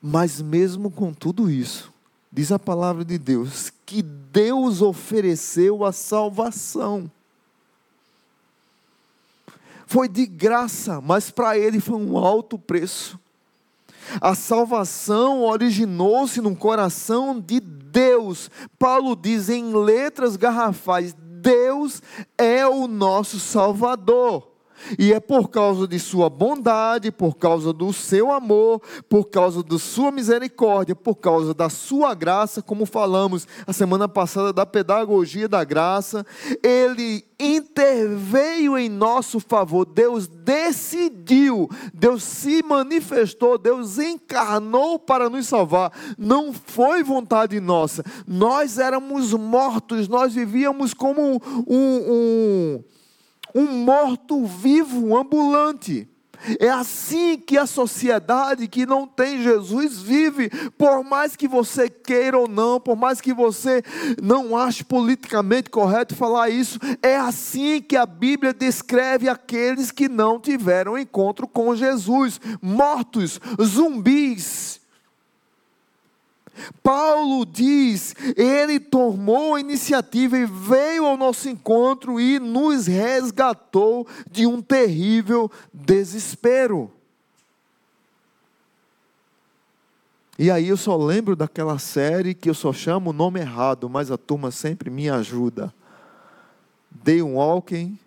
Mas 0.00 0.40
mesmo 0.40 0.90
com 0.90 1.12
tudo 1.12 1.50
isso, 1.50 1.92
diz 2.32 2.52
a 2.52 2.58
palavra 2.58 3.04
de 3.04 3.18
Deus 3.18 3.72
que 3.84 4.02
Deus 4.02 4.80
ofereceu 4.82 5.84
a 5.84 5.92
salvação. 5.92 7.10
Foi 9.86 10.06
de 10.06 10.26
graça, 10.26 11.00
mas 11.00 11.30
para 11.30 11.56
ele 11.58 11.80
foi 11.80 11.96
um 11.96 12.18
alto 12.18 12.58
preço. 12.58 13.18
A 14.20 14.34
salvação 14.34 15.42
originou-se 15.42 16.40
no 16.40 16.54
coração 16.54 17.40
de 17.40 17.60
Deus. 17.60 18.50
Paulo 18.78 19.16
diz 19.16 19.48
em 19.48 19.74
letras 19.74 20.36
garrafais: 20.36 21.16
Deus 21.18 22.02
é 22.36 22.66
o 22.66 22.86
nosso 22.86 23.40
Salvador. 23.40 24.47
E 24.98 25.12
é 25.12 25.20
por 25.20 25.48
causa 25.48 25.86
de 25.86 25.98
sua 25.98 26.28
bondade, 26.28 27.10
por 27.10 27.36
causa 27.36 27.72
do 27.72 27.92
seu 27.92 28.30
amor, 28.30 28.80
por 29.08 29.24
causa 29.24 29.62
da 29.62 29.78
sua 29.78 30.10
misericórdia, 30.10 30.94
por 30.94 31.16
causa 31.16 31.52
da 31.54 31.68
sua 31.68 32.14
graça, 32.14 32.62
como 32.62 32.86
falamos 32.86 33.46
a 33.66 33.72
semana 33.72 34.08
passada 34.08 34.52
da 34.52 34.64
pedagogia 34.64 35.48
da 35.48 35.64
graça, 35.64 36.24
ele 36.62 37.24
interveio 37.38 38.76
em 38.76 38.88
nosso 38.88 39.38
favor. 39.38 39.84
Deus 39.84 40.26
decidiu, 40.26 41.68
Deus 41.94 42.22
se 42.22 42.62
manifestou, 42.62 43.56
Deus 43.56 43.98
encarnou 43.98 44.98
para 44.98 45.30
nos 45.30 45.46
salvar. 45.46 45.92
Não 46.18 46.52
foi 46.52 47.02
vontade 47.02 47.60
nossa. 47.60 48.04
Nós 48.26 48.78
éramos 48.78 49.32
mortos, 49.32 50.08
nós 50.08 50.34
vivíamos 50.34 50.92
como 50.92 51.22
um, 51.22 51.40
um, 51.66 52.04
um 52.08 52.84
um 53.54 53.66
morto-vivo 53.84 55.16
ambulante. 55.16 56.08
É 56.60 56.68
assim 56.68 57.36
que 57.36 57.58
a 57.58 57.66
sociedade 57.66 58.68
que 58.68 58.86
não 58.86 59.06
tem 59.06 59.42
Jesus 59.42 60.00
vive, 60.00 60.48
por 60.78 61.02
mais 61.02 61.34
que 61.34 61.48
você 61.48 61.90
queira 61.90 62.38
ou 62.38 62.46
não, 62.46 62.80
por 62.80 62.96
mais 62.96 63.20
que 63.20 63.34
você 63.34 63.82
não 64.22 64.56
ache 64.56 64.84
politicamente 64.84 65.68
correto 65.68 66.14
falar 66.14 66.48
isso, 66.48 66.78
é 67.02 67.16
assim 67.16 67.82
que 67.82 67.96
a 67.96 68.06
Bíblia 68.06 68.54
descreve 68.54 69.28
aqueles 69.28 69.90
que 69.90 70.08
não 70.08 70.38
tiveram 70.38 70.96
encontro 70.96 71.46
com 71.48 71.74
Jesus, 71.74 72.40
mortos, 72.62 73.40
zumbis, 73.60 74.80
Paulo 76.82 77.44
diz, 77.44 78.14
ele 78.36 78.80
tomou 78.80 79.54
a 79.54 79.60
iniciativa 79.60 80.38
e 80.38 80.46
veio 80.46 81.06
ao 81.06 81.16
nosso 81.16 81.48
encontro 81.48 82.20
e 82.20 82.38
nos 82.38 82.86
resgatou 82.86 84.06
de 84.30 84.46
um 84.46 84.60
terrível 84.60 85.50
desespero. 85.72 86.90
E 90.38 90.50
aí 90.50 90.68
eu 90.68 90.76
só 90.76 90.96
lembro 90.96 91.34
daquela 91.34 91.78
série 91.78 92.34
que 92.34 92.48
eu 92.48 92.54
só 92.54 92.72
chamo 92.72 93.10
o 93.10 93.12
nome 93.12 93.40
errado, 93.40 93.88
mas 93.88 94.10
a 94.10 94.16
turma 94.16 94.52
sempre 94.52 94.88
me 94.88 95.10
ajuda. 95.10 95.74
The 97.02 97.22
Walking 97.22 97.98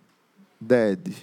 Dead. 0.59 1.13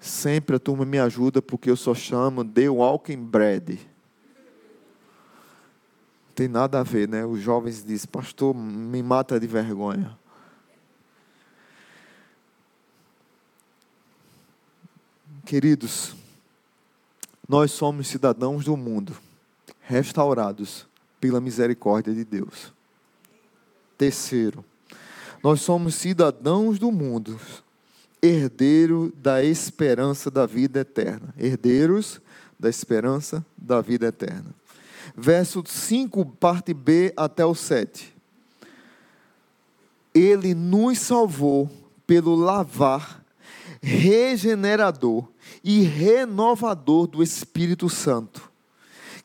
Sempre 0.00 0.56
a 0.56 0.58
turma 0.58 0.84
me 0.84 0.98
ajuda 0.98 1.40
porque 1.40 1.70
eu 1.70 1.76
só 1.76 1.94
chamo 1.94 2.44
The 2.44 2.68
Walking 2.68 3.22
Bread 3.22 3.91
tem 6.34 6.48
nada 6.48 6.80
a 6.80 6.82
ver, 6.82 7.08
né? 7.08 7.24
Os 7.24 7.40
jovens 7.40 7.84
dizem, 7.84 8.08
pastor, 8.10 8.54
me 8.54 9.02
mata 9.02 9.38
de 9.38 9.46
vergonha. 9.46 10.16
Queridos, 15.44 16.14
nós 17.48 17.72
somos 17.72 18.06
cidadãos 18.08 18.64
do 18.64 18.76
mundo, 18.76 19.14
restaurados 19.80 20.86
pela 21.20 21.40
misericórdia 21.40 22.14
de 22.14 22.24
Deus. 22.24 22.72
Terceiro, 23.98 24.64
nós 25.42 25.60
somos 25.60 25.94
cidadãos 25.96 26.78
do 26.78 26.90
mundo, 26.90 27.38
herdeiro 28.22 29.12
da 29.16 29.44
esperança 29.44 30.30
da 30.30 30.46
vida 30.46 30.80
eterna. 30.80 31.34
Herdeiros 31.36 32.20
da 32.58 32.70
esperança 32.70 33.44
da 33.58 33.80
vida 33.80 34.06
eterna 34.06 34.61
verso 35.16 35.62
5, 35.66 36.24
parte 36.24 36.72
B 36.74 37.12
até 37.16 37.44
o 37.44 37.54
7. 37.54 38.14
Ele 40.14 40.54
nos 40.54 40.98
salvou 40.98 41.70
pelo 42.06 42.34
lavar 42.34 43.22
regenerador 43.82 45.28
e 45.64 45.82
renovador 45.82 47.06
do 47.06 47.22
Espírito 47.22 47.88
Santo, 47.88 48.50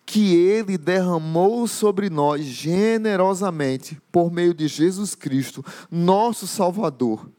que 0.06 0.36
ele 0.36 0.78
derramou 0.78 1.68
sobre 1.68 2.10
nós 2.10 2.46
generosamente 2.46 4.02
por 4.12 4.32
meio 4.32 4.54
de 4.54 4.68
Jesus 4.68 5.14
Cristo, 5.14 5.64
nosso 5.92 6.48
Salvador. 6.48 7.30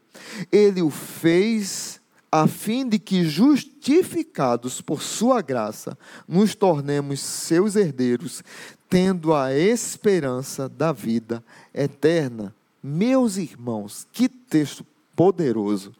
Ele 0.51 0.81
o 0.81 0.89
fez 0.89 1.98
a 2.31 2.47
fim 2.47 2.87
de 2.87 2.99
que, 2.99 3.23
justificados 3.23 4.81
por 4.81 5.01
Sua 5.01 5.41
graça, 5.41 5.97
nos 6.27 6.53
tornemos 6.53 7.19
seus 7.19 7.75
herdeiros, 7.75 8.43
tendo 8.87 9.33
a 9.33 9.53
esperança 9.53 10.69
da 10.69 10.91
vida 10.91 11.43
eterna. 11.73 12.55
Meus 12.81 13.37
irmãos, 13.37 14.07
que 14.11 14.29
texto 14.29 14.85
poderoso! 15.15 15.93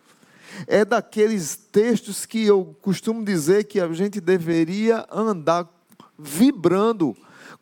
É 0.67 0.83
daqueles 0.83 1.55
textos 1.55 2.25
que 2.25 2.43
eu 2.43 2.75
costumo 2.81 3.23
dizer 3.23 3.65
que 3.65 3.79
a 3.79 3.91
gente 3.93 4.19
deveria 4.19 5.05
andar 5.11 5.67
vibrando 6.17 7.15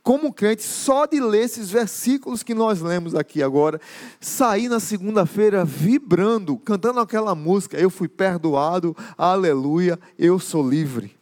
como 0.07 0.31
crente, 0.31 0.63
só 0.63 1.05
de 1.05 1.19
ler 1.19 1.43
esses 1.43 1.69
versículos 1.69 2.41
que 2.41 2.53
nós 2.53 2.79
lemos 2.79 3.13
aqui 3.13 3.43
agora, 3.43 3.77
sair 4.21 4.69
na 4.69 4.79
segunda-feira 4.79 5.65
vibrando, 5.65 6.55
cantando 6.55 7.01
aquela 7.01 7.35
música, 7.35 7.77
eu 7.77 7.89
fui 7.89 8.07
perdoado, 8.07 8.95
aleluia, 9.17 9.99
eu 10.17 10.39
sou 10.39 10.65
livre. 10.65 11.13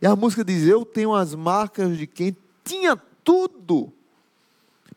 E 0.00 0.06
a 0.06 0.14
música 0.14 0.44
diz: 0.44 0.68
Eu 0.68 0.84
tenho 0.84 1.12
as 1.12 1.34
marcas 1.34 1.98
de 1.98 2.06
quem 2.06 2.36
tinha 2.62 2.96
tudo 3.24 3.92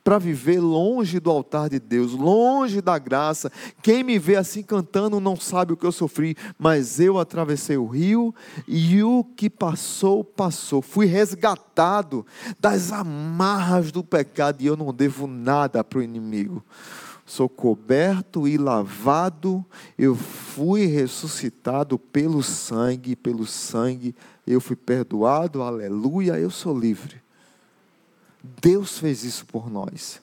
para 0.04 0.18
viver 0.18 0.60
longe 0.60 1.20
do 1.20 1.30
altar 1.30 1.70
de 1.70 1.80
Deus, 1.80 2.14
longe 2.14 2.82
da 2.82 2.98
graça. 2.98 3.52
Quem 3.82 4.04
me 4.04 4.18
vê 4.18 4.36
assim 4.36 4.64
cantando 4.64 5.20
não 5.20 5.36
sabe 5.36 5.74
o 5.74 5.78
que 5.78 5.86
eu 5.86 5.92
sofri, 5.92 6.36
mas 6.58 7.00
eu 7.00 7.20
atravessei 7.20 7.78
o 7.78 7.86
rio 7.86 8.34
e 8.68 9.04
o 9.04 9.24
que 9.24 9.50
passou, 9.50 10.24
passou. 10.24 10.82
Fui 10.82 11.06
resgatado 11.06 12.26
das 12.60 12.92
amarras 12.92 13.92
do 13.92 14.04
pecado 14.04 14.62
e 14.62 14.66
eu 14.66 14.76
não 14.76 14.94
devo 14.94 15.28
nada 15.28 15.84
para 15.84 16.00
o 16.00 16.04
inimigo. 16.04 16.64
Sou 17.26 17.48
coberto 17.48 18.46
e 18.46 18.58
lavado, 18.58 19.64
eu 19.98 20.16
fui 20.16 20.86
ressuscitado 20.86 21.98
pelo 21.98 22.44
sangue, 22.44 23.16
pelo 23.16 23.46
sangue 23.46 24.14
eu 24.46 24.60
fui 24.60 24.76
perdoado, 24.76 25.62
aleluia, 25.62 26.40
eu 26.40 26.50
sou 26.50 26.78
livre. 26.78 27.21
Deus 28.44 28.98
fez 28.98 29.24
isso 29.24 29.46
por 29.46 29.70
nós. 29.70 30.20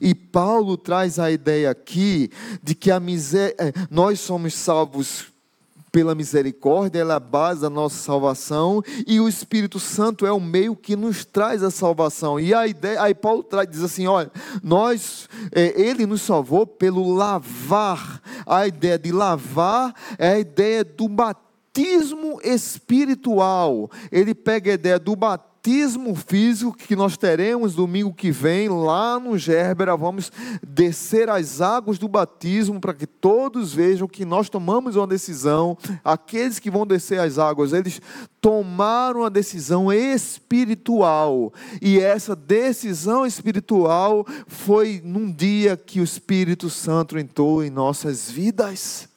E 0.00 0.14
Paulo 0.14 0.76
traz 0.76 1.18
a 1.18 1.30
ideia 1.30 1.70
aqui 1.70 2.30
de 2.62 2.74
que 2.74 2.90
a 2.90 3.00
miséria, 3.00 3.54
é, 3.58 3.72
nós 3.90 4.20
somos 4.20 4.54
salvos 4.54 5.32
pela 5.92 6.14
misericórdia, 6.14 7.00
ela 7.00 7.12
é 7.12 7.16
a 7.16 7.20
base 7.20 7.60
da 7.60 7.68
nossa 7.68 7.96
salvação, 7.96 8.82
e 9.06 9.20
o 9.20 9.28
Espírito 9.28 9.78
Santo 9.78 10.24
é 10.24 10.32
o 10.32 10.40
meio 10.40 10.74
que 10.74 10.96
nos 10.96 11.22
traz 11.22 11.62
a 11.62 11.70
salvação. 11.70 12.40
E 12.40 12.54
a 12.54 12.66
ideia, 12.66 13.02
aí 13.02 13.14
Paulo 13.14 13.42
traz, 13.42 13.68
diz 13.68 13.82
assim: 13.82 14.06
olha, 14.06 14.32
nós, 14.62 15.28
é, 15.54 15.78
ele 15.78 16.06
nos 16.06 16.22
salvou 16.22 16.66
pelo 16.66 17.12
lavar. 17.14 18.22
A 18.46 18.66
ideia 18.66 18.98
de 18.98 19.12
lavar 19.12 19.94
é 20.18 20.30
a 20.30 20.38
ideia 20.38 20.82
do 20.82 21.08
batismo 21.08 22.40
espiritual. 22.42 23.90
Ele 24.10 24.34
pega 24.34 24.70
a 24.70 24.74
ideia 24.74 24.98
do 24.98 25.14
batismo 25.14 25.51
batismo 25.62 26.12
físico 26.16 26.76
que 26.76 26.96
nós 26.96 27.16
teremos 27.16 27.76
domingo 27.76 28.12
que 28.12 28.32
vem 28.32 28.68
lá 28.68 29.20
no 29.20 29.38
Gerbera. 29.38 29.96
Vamos 29.96 30.32
descer 30.60 31.30
as 31.30 31.60
águas 31.60 31.98
do 31.98 32.08
batismo 32.08 32.80
para 32.80 32.92
que 32.92 33.06
todos 33.06 33.72
vejam 33.72 34.08
que 34.08 34.24
nós 34.24 34.50
tomamos 34.50 34.96
uma 34.96 35.06
decisão. 35.06 35.78
Aqueles 36.02 36.58
que 36.58 36.68
vão 36.68 36.84
descer 36.84 37.20
as 37.20 37.38
águas, 37.38 37.72
eles 37.72 38.00
tomaram 38.40 39.24
a 39.24 39.28
decisão 39.28 39.92
espiritual. 39.92 41.52
E 41.80 42.00
essa 42.00 42.34
decisão 42.34 43.24
espiritual 43.24 44.26
foi 44.48 45.00
num 45.04 45.30
dia 45.30 45.76
que 45.76 46.00
o 46.00 46.04
Espírito 46.04 46.68
Santo 46.68 47.16
entrou 47.16 47.62
em 47.62 47.70
nossas 47.70 48.28
vidas. 48.28 49.11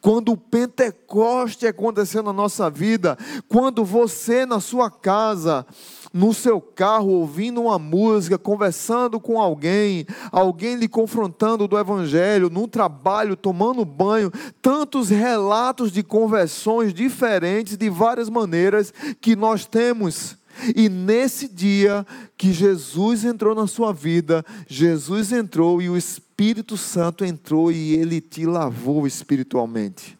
Quando 0.00 0.32
o 0.32 0.36
Pentecoste 0.36 1.66
aconteceu 1.66 2.22
na 2.22 2.32
nossa 2.32 2.70
vida, 2.70 3.16
quando 3.48 3.84
você 3.84 4.44
na 4.46 4.60
sua 4.60 4.90
casa, 4.90 5.66
no 6.12 6.32
seu 6.32 6.60
carro, 6.60 7.10
ouvindo 7.10 7.62
uma 7.62 7.78
música, 7.78 8.38
conversando 8.38 9.20
com 9.20 9.40
alguém, 9.40 10.06
alguém 10.32 10.76
lhe 10.76 10.88
confrontando 10.88 11.68
do 11.68 11.78
Evangelho, 11.78 12.50
no 12.50 12.66
trabalho, 12.66 13.36
tomando 13.36 13.84
banho, 13.84 14.32
tantos 14.62 15.10
relatos 15.10 15.92
de 15.92 16.02
conversões 16.02 16.94
diferentes, 16.94 17.76
de 17.76 17.90
várias 17.90 18.28
maneiras, 18.28 18.92
que 19.20 19.36
nós 19.36 19.66
temos. 19.66 20.36
E 20.74 20.88
nesse 20.88 21.48
dia 21.48 22.06
que 22.36 22.52
Jesus 22.52 23.24
entrou 23.24 23.54
na 23.54 23.66
sua 23.66 23.92
vida, 23.92 24.44
Jesus 24.66 25.32
entrou 25.32 25.80
e 25.80 25.88
o 25.88 25.96
Espírito 25.96 26.76
Santo 26.76 27.24
entrou 27.24 27.70
e 27.70 27.94
ele 27.94 28.20
te 28.20 28.44
lavou 28.44 29.06
espiritualmente. 29.06 30.17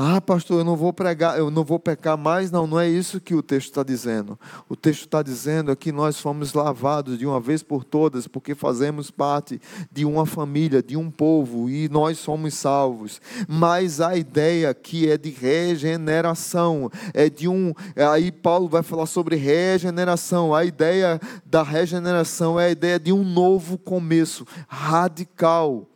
Ah, 0.00 0.20
pastor, 0.20 0.60
eu 0.60 0.64
não 0.64 0.76
vou 0.76 0.92
pregar, 0.92 1.36
eu 1.40 1.50
não 1.50 1.64
vou 1.64 1.76
pecar 1.76 2.16
mais. 2.16 2.52
Não, 2.52 2.68
não 2.68 2.78
é 2.78 2.88
isso 2.88 3.20
que 3.20 3.34
o 3.34 3.42
texto 3.42 3.70
está 3.70 3.82
dizendo. 3.82 4.38
O 4.68 4.76
texto 4.76 5.06
está 5.06 5.24
dizendo 5.24 5.72
é 5.72 5.74
que 5.74 5.90
nós 5.90 6.20
fomos 6.20 6.52
lavados 6.52 7.18
de 7.18 7.26
uma 7.26 7.40
vez 7.40 7.64
por 7.64 7.82
todas, 7.82 8.28
porque 8.28 8.54
fazemos 8.54 9.10
parte 9.10 9.60
de 9.90 10.04
uma 10.04 10.24
família, 10.24 10.80
de 10.80 10.96
um 10.96 11.10
povo, 11.10 11.68
e 11.68 11.88
nós 11.88 12.16
somos 12.20 12.54
salvos. 12.54 13.20
Mas 13.48 14.00
a 14.00 14.16
ideia 14.16 14.70
aqui 14.70 15.10
é 15.10 15.18
de 15.18 15.30
regeneração, 15.30 16.88
é 17.12 17.28
de 17.28 17.48
um. 17.48 17.74
Aí 18.12 18.30
Paulo 18.30 18.68
vai 18.68 18.84
falar 18.84 19.06
sobre 19.06 19.34
regeneração. 19.34 20.54
A 20.54 20.64
ideia 20.64 21.18
da 21.44 21.64
regeneração 21.64 22.60
é 22.60 22.66
a 22.66 22.70
ideia 22.70 23.00
de 23.00 23.12
um 23.12 23.24
novo 23.24 23.76
começo 23.76 24.46
radical 24.68 25.88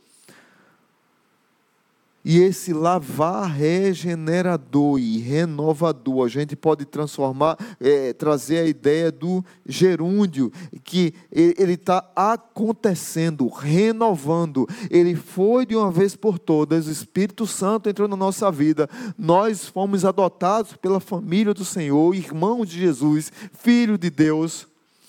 e 2.25 2.39
esse 2.39 2.73
lavar 2.73 3.51
regenerador 3.51 4.99
e 4.99 5.19
renovador, 5.19 6.25
a 6.25 6.29
gente 6.29 6.55
pode 6.55 6.85
transformar, 6.85 7.57
é, 7.81 8.13
trazer 8.13 8.59
a 8.59 8.67
ideia 8.67 9.11
do 9.11 9.45
gerúndio, 9.67 10.53
que 10.85 11.13
ele 11.33 11.73
está 11.73 12.09
acontecendo, 12.15 13.49
renovando. 13.49 14.69
Ele 14.89 15.17
foi 15.17 15.67
de 15.67 15.75
uma 15.75 15.91
vez 15.91 16.15
por 16.15 16.39
todas, 16.39 16.87
o 16.87 16.93
Espírito 16.93 17.47
Santo 17.47 17.89
entrou 17.89 18.07
na 18.07 18.17
nossa 18.17 18.51
vida, 18.53 18.89
nós 19.19 19.67
fomos 19.67 20.05
adotados 20.05 20.75
pela 20.77 21.01
família 21.01 21.53
do 21.53 21.65
Senhor, 21.65 22.15
irmãos 22.15 22.69
de 22.69 22.79
Jesus, 22.79 23.33
filho 23.53 23.99
de 23.99 24.11
Deus, 24.11 24.69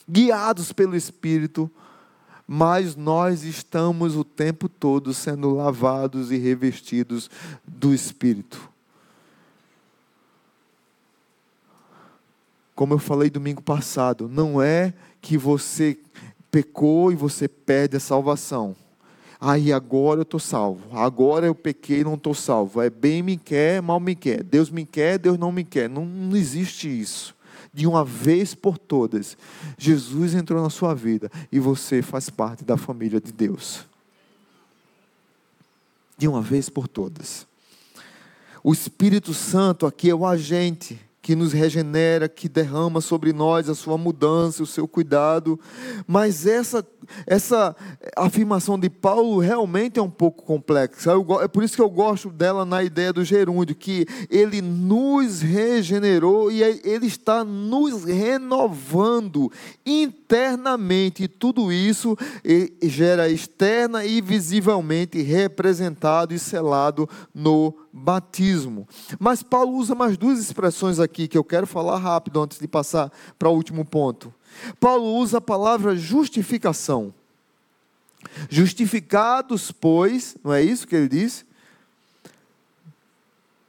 guiados 0.09 0.73
pelo 0.73 0.95
Espírito 0.95 1.69
mas 2.47 2.95
nós 2.95 3.43
estamos 3.43 4.15
o 4.15 4.23
tempo 4.23 4.67
todo 4.67 5.13
sendo 5.13 5.53
lavados 5.53 6.31
e 6.31 6.37
revestidos 6.37 7.29
do 7.65 7.93
Espírito. 7.93 8.69
Como 12.75 12.93
eu 12.93 12.99
falei 12.99 13.29
domingo 13.29 13.61
passado, 13.61 14.27
não 14.27 14.61
é 14.61 14.93
que 15.21 15.37
você 15.37 15.97
pecou 16.51 17.11
e 17.11 17.15
você 17.15 17.47
perde 17.47 17.97
a 17.97 17.99
salvação. 17.99 18.75
Aí 19.39 19.71
agora 19.71 20.19
eu 20.19 20.23
estou 20.23 20.39
salvo. 20.39 20.97
Agora 20.97 21.45
eu 21.45 21.53
pequei 21.53 21.99
e 21.99 22.03
não 22.03 22.15
estou 22.15 22.33
salvo. 22.33 22.81
É 22.81 22.89
bem 22.89 23.21
me 23.21 23.37
quer, 23.37 23.81
mal 23.81 23.99
me 23.99 24.15
quer. 24.15 24.41
Deus 24.41 24.69
me 24.69 24.85
quer, 24.85 25.19
Deus 25.19 25.37
não 25.37 25.51
me 25.51 25.63
quer. 25.63 25.89
Não, 25.89 26.05
não 26.05 26.35
existe 26.35 26.87
isso 26.87 27.35
de 27.73 27.87
uma 27.87 28.05
vez 28.05 28.53
por 28.53 28.77
todas, 28.77 29.35
Jesus 29.77 30.35
entrou 30.35 30.61
na 30.61 30.69
sua 30.69 30.93
vida 30.93 31.31
e 31.51 31.59
você 31.59 32.01
faz 32.01 32.29
parte 32.29 32.63
da 32.63 32.77
família 32.77 33.19
de 33.19 33.31
Deus. 33.31 33.85
De 36.15 36.27
uma 36.27 36.41
vez 36.41 36.69
por 36.69 36.87
todas. 36.87 37.47
O 38.63 38.71
Espírito 38.71 39.33
Santo 39.33 39.87
aqui 39.87 40.09
é 40.09 40.15
o 40.15 40.25
agente 40.25 40.99
que 41.23 41.37
nos 41.37 41.53
regenera, 41.53 42.27
que 42.27 42.49
derrama 42.49 42.99
sobre 42.99 43.31
nós 43.31 43.69
a 43.69 43.73
sua 43.73 43.97
mudança, 43.97 44.61
o 44.61 44.67
seu 44.67 44.85
cuidado. 44.85 45.57
Mas 46.05 46.45
essa, 46.45 46.85
essa 47.25 47.73
afirmação 48.17 48.77
de 48.77 48.89
Paulo 48.89 49.39
realmente 49.39 49.97
é 49.97 50.03
um 50.03 50.09
pouco 50.09 50.43
complexa. 50.43 51.11
é 51.41 51.47
por 51.47 51.63
isso 51.63 51.77
que 51.77 51.81
eu 51.81 51.89
gosto 51.89 52.29
dela 52.29 52.65
na 52.65 52.83
ideia 52.83 53.13
do 53.13 53.23
gerúndio, 53.23 53.73
que 53.73 54.05
ele 54.29 54.61
nos 54.61 55.39
regenerou 55.41 56.51
e 56.51 56.61
ele 56.61 57.07
está 57.07 57.41
nos 57.45 58.03
renovando 58.03 59.49
internamente. 59.85 61.23
E 61.23 61.27
tudo 61.29 61.71
isso 61.71 62.17
gera 62.81 63.29
externa 63.29 64.03
e 64.03 64.19
visivelmente 64.19 65.21
representado 65.21 66.33
e 66.33 66.39
selado 66.39 67.07
no 67.33 67.73
batismo. 67.93 68.87
Mas 69.19 69.43
Paulo 69.43 69.77
usa 69.77 69.93
mais 69.93 70.17
duas 70.17 70.39
expressões 70.39 70.99
aqui 70.99 71.27
que 71.27 71.37
eu 71.37 71.43
quero 71.43 71.67
falar 71.67 71.99
rápido 71.99 72.41
antes 72.41 72.57
de 72.57 72.67
passar 72.67 73.11
para 73.37 73.49
o 73.49 73.53
último 73.53 73.85
ponto. 73.85 74.33
Paulo 74.79 75.15
usa 75.15 75.37
a 75.37 75.41
palavra 75.41 75.95
justificação. 75.95 77.13
Justificados, 78.49 79.71
pois, 79.71 80.35
não 80.43 80.51
é 80.51 80.63
isso 80.63 80.87
que 80.87 80.95
ele 80.95 81.07
diz? 81.07 81.45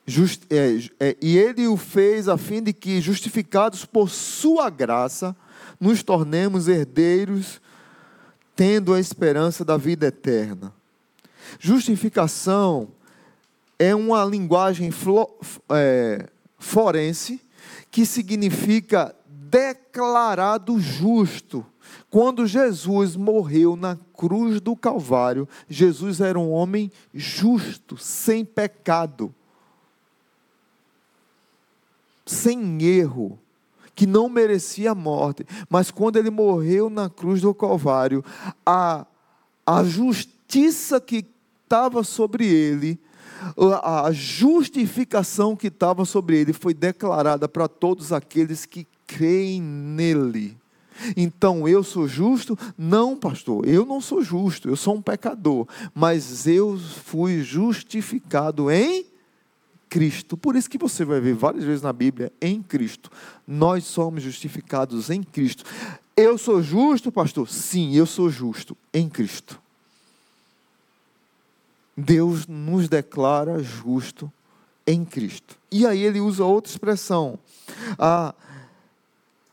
Just, 0.07 0.43
é, 0.51 0.79
é, 1.01 1.17
e 1.21 1.37
ele 1.37 1.67
o 1.67 1.77
fez 1.77 2.29
a 2.29 2.37
fim 2.37 2.63
de 2.63 2.73
que, 2.73 3.01
justificados 3.01 3.85
por 3.85 4.09
sua 4.09 4.71
graça, 4.71 5.37
nos 5.81 6.03
tornemos 6.03 6.69
herdeiros, 6.69 7.61
tendo 8.55 8.95
a 8.95 9.01
esperança 9.01 9.65
da 9.65 9.77
vida 9.77 10.07
eterna. 10.07 10.73
Justificação 11.59 12.89
é 13.79 13.95
uma 13.95 14.25
linguagem 14.25 14.91
flo, 14.91 15.39
é, 15.71 16.29
forense 16.59 17.41
que 17.91 18.05
significa 18.05 19.15
declarado 19.27 20.79
justo. 20.81 21.65
Quando 22.11 22.47
Jesus 22.47 23.17
morreu 23.17 23.77
na 23.77 23.97
cruz 24.17 24.61
do 24.61 24.75
Calvário, 24.75 25.49
Jesus 25.69 26.21
era 26.21 26.39
um 26.39 26.51
homem 26.51 26.91
justo, 27.13 27.97
sem 27.97 28.45
pecado, 28.45 29.35
sem 32.27 32.83
erro, 32.83 33.39
que 33.95 34.07
não 34.07 34.29
merecia 34.29 34.93
a 34.93 34.95
morte. 34.95 35.45
Mas 35.69 35.91
quando 35.91 36.17
ele 36.17 36.31
morreu 36.31 36.91
na 36.91 37.09
cruz 37.09 37.41
do 37.41 37.55
Calvário, 37.55 38.25
a, 38.65 39.07
a 39.67 39.85
justiça 39.85 41.01
que 41.01 41.25
estava 41.65 42.03
sobre 42.03 42.47
ele 42.47 42.99
a 43.83 44.11
justificação 44.13 45.57
que 45.57 45.69
estava 45.69 46.05
sobre 46.05 46.39
ele 46.39 46.53
foi 46.53 46.75
declarada 46.75 47.49
para 47.49 47.69
todos 47.69 48.13
aqueles 48.13 48.65
que 48.67 48.87
creem 49.07 49.61
nele. 49.61 50.57
Então 51.17 51.67
eu 51.67 51.83
sou 51.83 52.07
justo? 52.07 52.57
Não, 52.79 53.17
pastor, 53.17 53.67
eu 53.67 53.85
não 53.85 54.01
sou 54.01 54.23
justo, 54.23 54.69
eu 54.69 54.77
sou 54.77 54.95
um 54.95 55.03
pecador, 55.03 55.67
mas 55.95 56.47
eu 56.47 56.79
fui 56.79 57.43
justificado 57.43 58.71
em 58.71 59.07
Cristo. 59.89 60.37
Por 60.37 60.57
isso 60.57 60.71
que 60.71 60.79
você 60.79 61.05
vai 61.05 61.21
ver 61.21 61.35
várias 61.35 61.65
vezes 61.65 61.83
na 61.83 61.93
Bíblia 61.93 62.33
em 62.41 62.63
Cristo. 62.63 63.11
Nós 63.47 63.85
somos 63.85 64.23
justificados 64.23 65.11
em 65.11 65.23
Cristo. 65.23 65.65
Eu 66.17 66.39
sou 66.39 66.63
justo, 66.63 67.11
pastor? 67.11 67.49
Sim, 67.49 67.95
eu 67.95 68.07
sou 68.07 68.31
justo 68.31 68.77
em 68.93 69.09
Cristo. 69.09 69.61
Deus 71.97 72.47
nos 72.47 72.89
declara 72.89 73.63
justo 73.63 74.33
em 74.87 75.05
Cristo. 75.05 75.57
E 75.71 75.87
aí 75.87 76.03
ele 76.03 76.21
usa 76.21 76.45
outra 76.45 76.71
expressão. 76.71 77.39
A, 77.99 78.35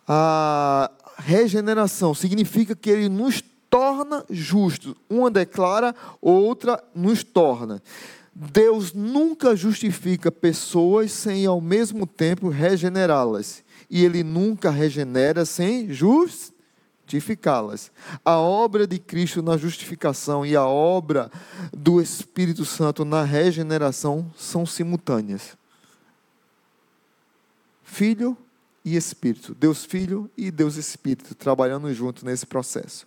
a 0.08 0.92
regeneração 1.18 2.14
significa 2.14 2.76
que 2.76 2.90
ele 2.90 3.10
nos 3.10 3.44
torna 3.70 4.26
justos. 4.30 4.94
Uma 5.10 5.32
declara, 5.32 5.96
outra 6.22 6.84
nos 6.94 7.24
torna. 7.24 7.82
Deus 8.34 8.94
nunca 8.94 9.56
justifica 9.56 10.32
pessoas 10.32 11.12
sem 11.12 11.46
ao 11.46 11.60
mesmo 11.60 12.08
tempo 12.08 12.50
regenerá-las. 12.50 13.64
E 13.90 14.06
Ele 14.06 14.24
nunca 14.24 14.72
regenera 14.72 15.44
sem 15.46 15.92
justificá-las. 17.12 17.92
A 18.24 18.38
obra 18.38 18.88
de 18.88 18.98
Cristo 18.98 19.42
na 19.42 19.58
justificação 19.58 20.46
e 20.46 20.56
a 20.56 20.66
obra 20.66 21.30
do 21.76 22.02
Espírito 22.02 22.64
Santo 22.64 23.04
na 23.04 23.24
regeneração 23.24 24.32
são 24.38 24.66
simultâneas. 24.66 25.58
Filho 27.84 28.38
e 28.86 28.96
Espírito. 28.96 29.54
Deus 29.54 29.84
Filho 29.84 30.30
e 30.38 30.50
Deus 30.50 30.78
Espírito 30.78 31.36
trabalhando 31.36 31.94
junto 31.94 32.26
nesse 32.26 32.46
processo. 32.46 33.06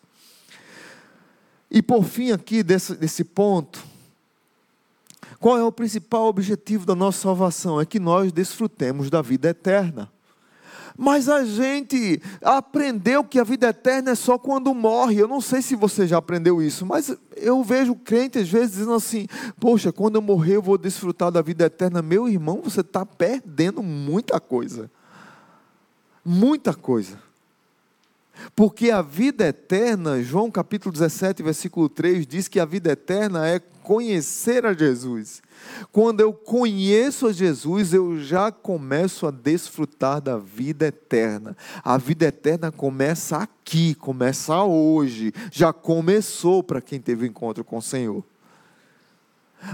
E 1.70 1.82
por 1.82 2.04
fim, 2.04 2.30
aqui 2.30 2.62
desse, 2.62 2.94
desse 2.94 3.24
ponto, 3.24 3.82
qual 5.40 5.58
é 5.58 5.64
o 5.64 5.72
principal 5.72 6.26
objetivo 6.26 6.86
da 6.86 6.94
nossa 6.94 7.22
salvação? 7.22 7.80
É 7.80 7.86
que 7.86 7.98
nós 7.98 8.30
desfrutemos 8.30 9.10
da 9.10 9.22
vida 9.22 9.48
eterna. 9.48 10.12
Mas 10.96 11.28
a 11.28 11.44
gente 11.44 12.22
aprendeu 12.40 13.24
que 13.24 13.40
a 13.40 13.44
vida 13.44 13.68
eterna 13.68 14.12
é 14.12 14.14
só 14.14 14.38
quando 14.38 14.72
morre. 14.72 15.18
Eu 15.18 15.26
não 15.26 15.40
sei 15.40 15.60
se 15.60 15.74
você 15.74 16.06
já 16.06 16.18
aprendeu 16.18 16.62
isso, 16.62 16.86
mas 16.86 17.16
eu 17.36 17.62
vejo 17.64 17.96
crente 17.96 18.38
às 18.38 18.48
vezes 18.48 18.72
dizendo 18.76 18.94
assim: 18.94 19.26
Poxa, 19.58 19.92
quando 19.92 20.16
eu 20.16 20.22
morrer 20.22 20.56
eu 20.56 20.62
vou 20.62 20.78
desfrutar 20.78 21.32
da 21.32 21.42
vida 21.42 21.64
eterna. 21.64 22.00
Meu 22.00 22.28
irmão, 22.28 22.60
você 22.62 22.80
está 22.80 23.04
perdendo 23.04 23.82
muita 23.82 24.38
coisa. 24.38 24.88
Muita 26.24 26.72
coisa. 26.72 27.18
Porque 28.54 28.90
a 28.90 29.02
vida 29.02 29.46
eterna, 29.46 30.22
João 30.22 30.50
capítulo 30.50 30.92
17, 30.92 31.42
versículo 31.42 31.88
3, 31.88 32.26
diz 32.26 32.48
que 32.48 32.60
a 32.60 32.64
vida 32.64 32.92
eterna 32.92 33.46
é 33.48 33.58
conhecer 33.58 34.64
a 34.64 34.72
Jesus. 34.72 35.42
Quando 35.92 36.20
eu 36.20 36.32
conheço 36.32 37.26
a 37.26 37.32
Jesus, 37.32 37.92
eu 37.92 38.18
já 38.18 38.50
começo 38.50 39.26
a 39.26 39.30
desfrutar 39.30 40.20
da 40.20 40.36
vida 40.36 40.86
eterna. 40.86 41.56
A 41.82 41.96
vida 41.96 42.26
eterna 42.26 42.72
começa 42.72 43.38
aqui, 43.38 43.94
começa 43.94 44.62
hoje, 44.62 45.32
já 45.50 45.72
começou 45.72 46.62
para 46.62 46.80
quem 46.80 47.00
teve 47.00 47.26
encontro 47.26 47.64
com 47.64 47.78
o 47.78 47.82
Senhor. 47.82 48.24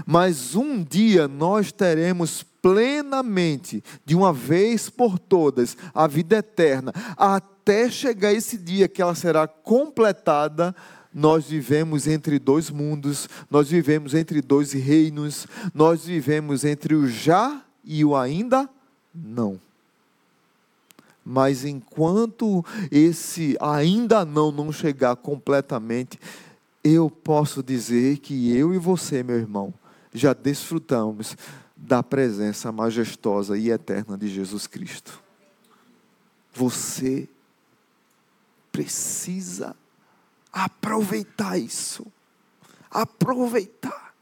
Mas 0.05 0.55
um 0.55 0.83
dia 0.83 1.27
nós 1.27 1.71
teremos 1.71 2.43
plenamente, 2.61 3.83
de 4.05 4.15
uma 4.15 4.31
vez 4.31 4.89
por 4.89 5.17
todas, 5.17 5.75
a 5.93 6.07
vida 6.07 6.37
eterna, 6.37 6.93
até 7.17 7.89
chegar 7.89 8.33
esse 8.33 8.57
dia 8.57 8.87
que 8.87 9.01
ela 9.01 9.15
será 9.15 9.47
completada 9.47 10.75
nós 11.13 11.45
vivemos 11.45 12.07
entre 12.07 12.39
dois 12.39 12.69
mundos, 12.69 13.27
nós 13.49 13.69
vivemos 13.69 14.13
entre 14.13 14.41
dois 14.41 14.71
reinos, 14.71 15.45
nós 15.73 16.05
vivemos 16.05 16.63
entre 16.63 16.95
o 16.95 17.07
já 17.07 17.61
e 17.83 18.05
o 18.05 18.15
ainda 18.15 18.69
não. 19.13 19.59
Mas 21.23 21.65
enquanto 21.65 22.65
esse 22.89 23.57
ainda 23.59 24.25
não 24.25 24.51
não 24.51 24.71
chegar 24.71 25.15
completamente, 25.15 26.19
eu 26.83 27.09
posso 27.09 27.61
dizer 27.61 28.17
que 28.17 28.55
eu 28.55 28.73
e 28.73 28.77
você, 28.77 29.21
meu 29.21 29.37
irmão, 29.37 29.73
já 30.13 30.33
desfrutamos 30.33 31.37
da 31.75 32.01
presença 32.01 32.71
majestosa 32.71 33.57
e 33.57 33.69
eterna 33.69 34.17
de 34.17 34.27
Jesus 34.27 34.65
Cristo. 34.65 35.21
Você 36.53 37.27
precisa 38.71 39.75
aproveitar 40.51 41.57
isso. 41.57 42.05
Aproveitar. 42.89 44.13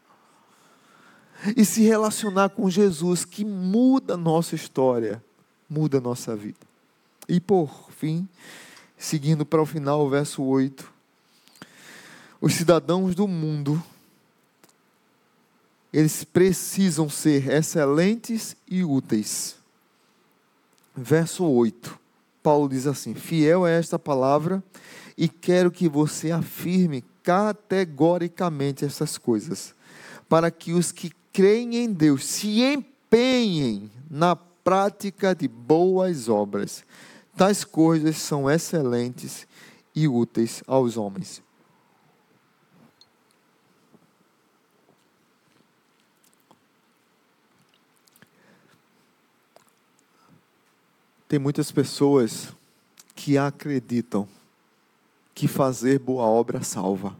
E 1.55 1.63
se 1.63 1.81
relacionar 1.81 2.49
com 2.49 2.69
Jesus, 2.69 3.23
que 3.23 3.45
muda 3.45 4.17
nossa 4.17 4.55
história, 4.55 5.23
muda 5.69 6.01
nossa 6.01 6.35
vida. 6.35 6.59
E 7.27 7.39
por 7.39 7.89
fim, 7.91 8.27
seguindo 8.97 9.45
para 9.45 9.61
o 9.61 9.65
final, 9.65 10.05
o 10.05 10.09
verso 10.09 10.43
8. 10.43 10.91
Os 12.41 12.53
cidadãos 12.53 13.15
do 13.15 13.27
mundo, 13.27 13.81
eles 15.91 16.23
precisam 16.23 17.09
ser 17.09 17.49
excelentes 17.49 18.55
e 18.67 18.83
úteis. 18.83 19.55
Verso 20.95 21.45
8. 21.45 21.97
Paulo 22.43 22.67
diz 22.67 22.85
assim: 22.85 23.13
Fiel 23.13 23.65
é 23.65 23.77
esta 23.77 23.97
palavra 23.97 24.63
e 25.19 25.27
quero 25.27 25.69
que 25.69 25.89
você 25.89 26.31
afirme 26.31 27.03
categoricamente 27.21 28.85
essas 28.85 29.17
coisas, 29.17 29.75
para 30.29 30.49
que 30.49 30.71
os 30.71 30.93
que 30.93 31.11
creem 31.33 31.75
em 31.75 31.91
Deus 31.91 32.25
se 32.25 32.61
empenhem 32.61 33.91
na 34.09 34.33
prática 34.33 35.35
de 35.35 35.45
boas 35.45 36.29
obras. 36.29 36.85
Tais 37.35 37.65
coisas 37.65 38.15
são 38.15 38.49
excelentes 38.49 39.45
e 39.93 40.07
úteis 40.07 40.63
aos 40.65 40.95
homens. 40.95 41.43
Tem 51.27 51.37
muitas 51.37 51.73
pessoas 51.73 52.53
que 53.13 53.37
acreditam 53.37 54.25
que 55.39 55.47
fazer 55.47 55.99
boa 55.99 56.23
obra 56.23 56.61
salva. 56.61 57.15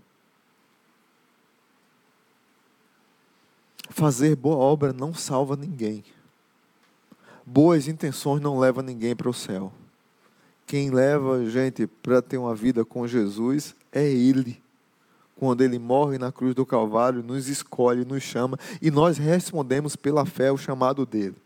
Fazer 3.90 4.36
boa 4.36 4.58
obra 4.58 4.92
não 4.92 5.14
salva 5.14 5.56
ninguém. 5.56 6.04
Boas 7.46 7.88
intenções 7.88 8.42
não 8.42 8.60
levam 8.60 8.84
ninguém 8.84 9.16
para 9.16 9.30
o 9.30 9.34
céu. 9.34 9.72
Quem 10.68 10.90
leva 10.90 11.38
a 11.38 11.50
gente 11.50 11.88
para 11.88 12.22
ter 12.22 12.38
uma 12.38 12.54
vida 12.54 12.84
com 12.84 13.08
Jesus 13.08 13.74
é 13.90 14.06
Ele. 14.06 14.62
Quando 15.38 15.62
Ele 15.62 15.80
morre 15.80 16.18
na 16.18 16.30
cruz 16.30 16.54
do 16.54 16.66
Calvário, 16.66 17.24
nos 17.24 17.48
escolhe, 17.48 18.04
nos 18.04 18.22
chama 18.22 18.60
e 18.82 18.92
nós 18.92 19.18
respondemos 19.18 19.96
pela 19.96 20.26
fé 20.26 20.52
o 20.52 20.58
chamado 20.58 21.06
dele. 21.06 21.38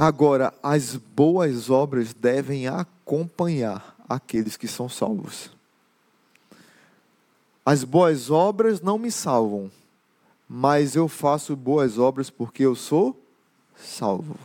Agora, 0.00 0.54
as 0.62 0.94
boas 0.94 1.68
obras 1.68 2.14
devem 2.14 2.68
acompanhar 2.68 3.96
aqueles 4.08 4.56
que 4.56 4.68
são 4.68 4.88
salvos. 4.88 5.50
As 7.66 7.82
boas 7.82 8.30
obras 8.30 8.80
não 8.80 8.96
me 8.96 9.10
salvam, 9.10 9.68
mas 10.48 10.94
eu 10.94 11.08
faço 11.08 11.56
boas 11.56 11.98
obras 11.98 12.30
porque 12.30 12.62
eu 12.62 12.76
sou 12.76 13.20
salvo. 13.76 14.36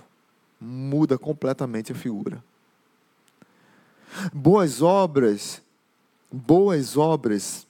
Muda 0.60 1.20
completamente 1.20 1.92
a 1.92 1.96
figura. 1.96 2.44
Boas 4.34 4.82
obras, 4.82 5.62
boas 6.32 6.98
obras 6.98 7.68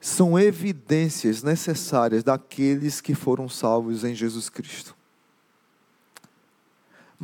são 0.00 0.36
evidências 0.36 1.44
necessárias 1.44 2.24
daqueles 2.24 3.00
que 3.00 3.14
foram 3.14 3.48
salvos 3.48 4.02
em 4.02 4.12
Jesus 4.12 4.48
Cristo. 4.48 5.00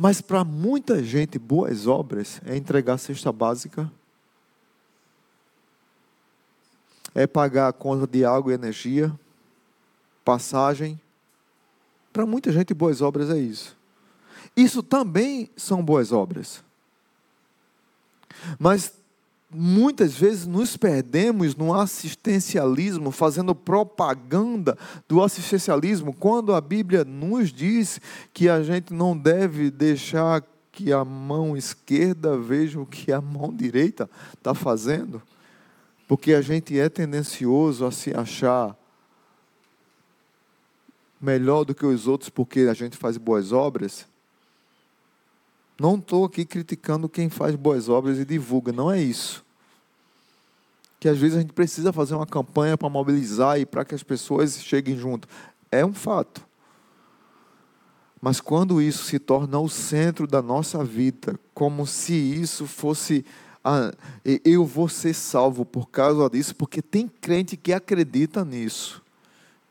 Mas 0.01 0.21
para 0.21 0.45
muita 0.45 1.03
gente, 1.03 1.37
boas 1.37 1.85
obras 1.85 2.39
é 2.45 2.55
entregar 2.55 2.93
a 2.93 2.97
cesta 2.97 3.33
básica, 3.33 3.91
é 7.13 7.27
pagar 7.27 7.67
a 7.67 7.73
conta 7.73 8.07
de 8.07 8.23
água 8.23 8.53
e 8.53 8.55
energia, 8.55 9.13
passagem. 10.23 10.97
Para 12.13 12.25
muita 12.25 12.49
gente, 12.49 12.73
boas 12.73 13.01
obras 13.01 13.29
é 13.29 13.37
isso. 13.39 13.77
Isso 14.55 14.81
também 14.81 15.49
são 15.57 15.83
boas 15.83 16.13
obras. 16.13 16.63
Mas 18.57 18.93
muitas 19.51 20.13
vezes 20.15 20.45
nos 20.45 20.77
perdemos 20.77 21.55
no 21.55 21.73
assistencialismo, 21.73 23.11
fazendo 23.11 23.55
propaganda 23.55 24.77
do 25.07 25.23
assistencialismo, 25.23 26.13
quando 26.13 26.53
a 26.53 26.61
Bíblia 26.61 27.03
nos 27.03 27.51
diz 27.51 27.99
que 28.33 28.47
a 28.47 28.61
gente 28.61 28.93
não 28.93 29.17
deve 29.17 29.71
deixar 29.71 30.43
que 30.71 30.93
a 30.93 31.03
mão 31.03 31.57
esquerda 31.57 32.37
veja 32.37 32.79
o 32.79 32.85
que 32.85 33.11
a 33.11 33.19
mão 33.19 33.53
direita 33.53 34.09
está 34.37 34.53
fazendo, 34.53 35.21
porque 36.07 36.33
a 36.33 36.41
gente 36.41 36.79
é 36.79 36.87
tendencioso 36.87 37.85
a 37.85 37.91
se 37.91 38.13
achar 38.15 38.77
melhor 41.19 41.65
do 41.65 41.75
que 41.75 41.85
os 41.85 42.07
outros 42.07 42.29
porque 42.29 42.61
a 42.61 42.73
gente 42.73 42.95
faz 42.95 43.17
boas 43.17 43.51
obras. 43.51 44.07
Não 45.79 45.95
estou 45.95 46.25
aqui 46.25 46.43
criticando 46.43 47.07
quem 47.07 47.29
faz 47.29 47.55
boas 47.55 47.87
obras 47.87 48.17
e 48.19 48.25
divulga, 48.25 48.73
não 48.73 48.91
é 48.91 49.01
isso. 49.01 49.45
Que 50.99 51.07
às 51.07 51.17
vezes 51.17 51.37
a 51.37 51.41
gente 51.41 51.53
precisa 51.53 51.93
fazer 51.93 52.15
uma 52.15 52.27
campanha 52.27 52.77
para 52.77 52.89
mobilizar 52.89 53.57
e 53.57 53.65
para 53.65 53.85
que 53.85 53.95
as 53.95 54.03
pessoas 54.03 54.61
cheguem 54.61 54.97
junto. 54.97 55.27
É 55.71 55.85
um 55.85 55.93
fato. 55.93 56.45
Mas 58.21 58.41
quando 58.41 58.81
isso 58.81 59.05
se 59.05 59.17
torna 59.17 59.57
o 59.57 59.69
centro 59.69 60.27
da 60.27 60.41
nossa 60.41 60.83
vida, 60.83 61.39
como 61.53 61.87
se 61.87 62.13
isso 62.13 62.67
fosse 62.67 63.23
ah, 63.63 63.93
eu 64.43 64.65
vou 64.65 64.89
ser 64.89 65.13
salvo 65.13 65.63
por 65.63 65.89
causa 65.89 66.29
disso, 66.29 66.55
porque 66.55 66.81
tem 66.81 67.07
crente 67.07 67.55
que 67.55 67.71
acredita 67.71 68.43
nisso, 68.43 69.01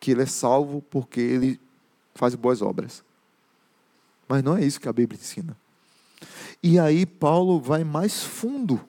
que 0.00 0.10
ele 0.10 0.22
é 0.22 0.26
salvo 0.26 0.82
porque 0.90 1.20
ele 1.20 1.60
faz 2.14 2.34
boas 2.34 2.62
obras. 2.62 3.02
Mas 4.26 4.42
não 4.42 4.56
é 4.56 4.64
isso 4.64 4.80
que 4.80 4.88
a 4.88 4.92
Bíblia 4.92 5.18
ensina. 5.20 5.56
E 6.62 6.78
aí 6.78 7.06
Paulo 7.06 7.60
vai 7.60 7.84
mais 7.84 8.22
fundo. 8.22 8.80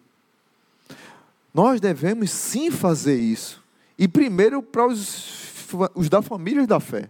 Nós 1.54 1.80
devemos 1.82 2.32
sim 2.32 2.72
fazer 2.72 3.20
isso. 3.20 3.64
E 3.98 4.08
primeiro 4.08 4.62
para 4.62 4.88
os, 4.88 5.68
os 5.96 6.10
da 6.10 6.22
família 6.22 6.66
da 6.66 6.80
fé. 6.80 7.10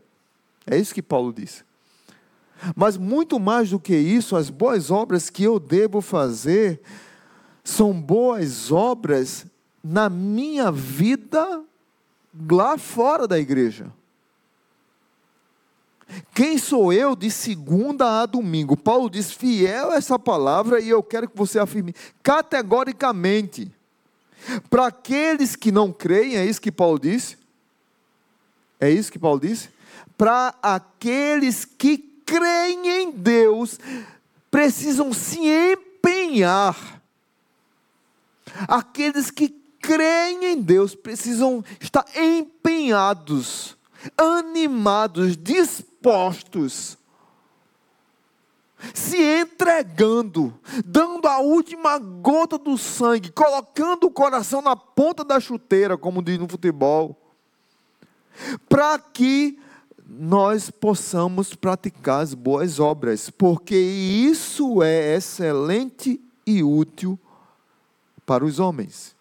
É 0.66 0.78
isso 0.78 0.94
que 0.94 1.02
Paulo 1.02 1.34
disse. 1.34 1.64
Mas 2.76 2.98
muito 2.98 3.40
mais 3.40 3.70
do 3.70 3.80
que 3.80 3.96
isso, 3.96 4.36
as 4.36 4.50
boas 4.50 4.92
obras 4.92 5.30
que 5.30 5.44
eu 5.44 5.60
devo 5.60 6.02
fazer 6.02 6.82
são 7.64 7.94
boas 7.94 8.72
obras 8.72 9.46
na 9.84 10.10
minha 10.10 10.72
vida 10.72 11.64
lá 12.50 12.78
fora 12.78 13.28
da 13.28 13.40
igreja. 13.40 13.92
Quem 16.34 16.58
sou 16.58 16.92
eu 16.92 17.16
de 17.16 17.30
segunda 17.30 18.22
a 18.22 18.26
domingo? 18.26 18.76
Paulo 18.76 19.10
diz: 19.10 19.32
fiel 19.32 19.92
a 19.92 19.96
essa 19.96 20.18
palavra, 20.18 20.80
e 20.80 20.90
eu 20.90 21.04
quero 21.04 21.30
que 21.30 21.38
você 21.38 21.60
afirme 21.60 21.94
categoricamente. 22.24 23.72
Para 24.70 24.88
aqueles 24.88 25.56
que 25.56 25.72
não 25.72 25.92
creem, 25.92 26.38
é 26.38 26.46
isso 26.46 26.62
que 26.62 26.72
Paulo 26.72 27.00
disse? 27.00 27.38
É 28.80 28.90
isso 28.90 29.12
que 29.12 29.20
Paulo 29.20 29.40
disse? 29.40 29.70
Para 30.18 30.56
aqueles 30.62 31.66
que 31.66 31.98
creem 32.26 32.88
em 32.88 33.12
Deus, 33.12 33.80
precisam 34.50 35.12
se 35.12 35.40
empenhar. 35.40 37.02
Aqueles 38.68 39.30
que 39.30 39.50
creem 39.82 40.46
em 40.46 40.62
Deus 40.62 40.96
precisam 40.96 41.64
estar 41.80 42.06
empenhados, 42.16 43.78
animados, 44.18 45.38
dispostos, 45.38 45.89
se 48.94 49.22
entregando, 49.22 50.58
dando 50.86 51.28
a 51.28 51.40
última 51.40 51.98
gota 51.98 52.58
do 52.58 52.78
sangue, 52.78 53.32
colocando 53.32 54.06
o 54.08 54.12
coração 54.12 54.62
na 54.62 54.76
ponta 54.76 55.24
da 55.24 55.40
chuteira, 55.40 55.98
como 55.98 56.24
diz 56.24 56.40
no 56.40 56.48
futebol, 56.48 57.20
para 58.70 58.98
que 58.98 59.60
nós 60.08 60.70
possamos 60.70 61.54
praticar 61.54 62.22
as 62.22 62.34
boas 62.34 62.80
obras, 62.80 63.30
porque 63.30 63.76
isso 63.76 64.82
é 64.82 65.16
excelente 65.16 66.20
e 66.46 66.64
útil 66.64 67.20
para 68.26 68.46
os 68.46 68.60
homens. 68.60 69.16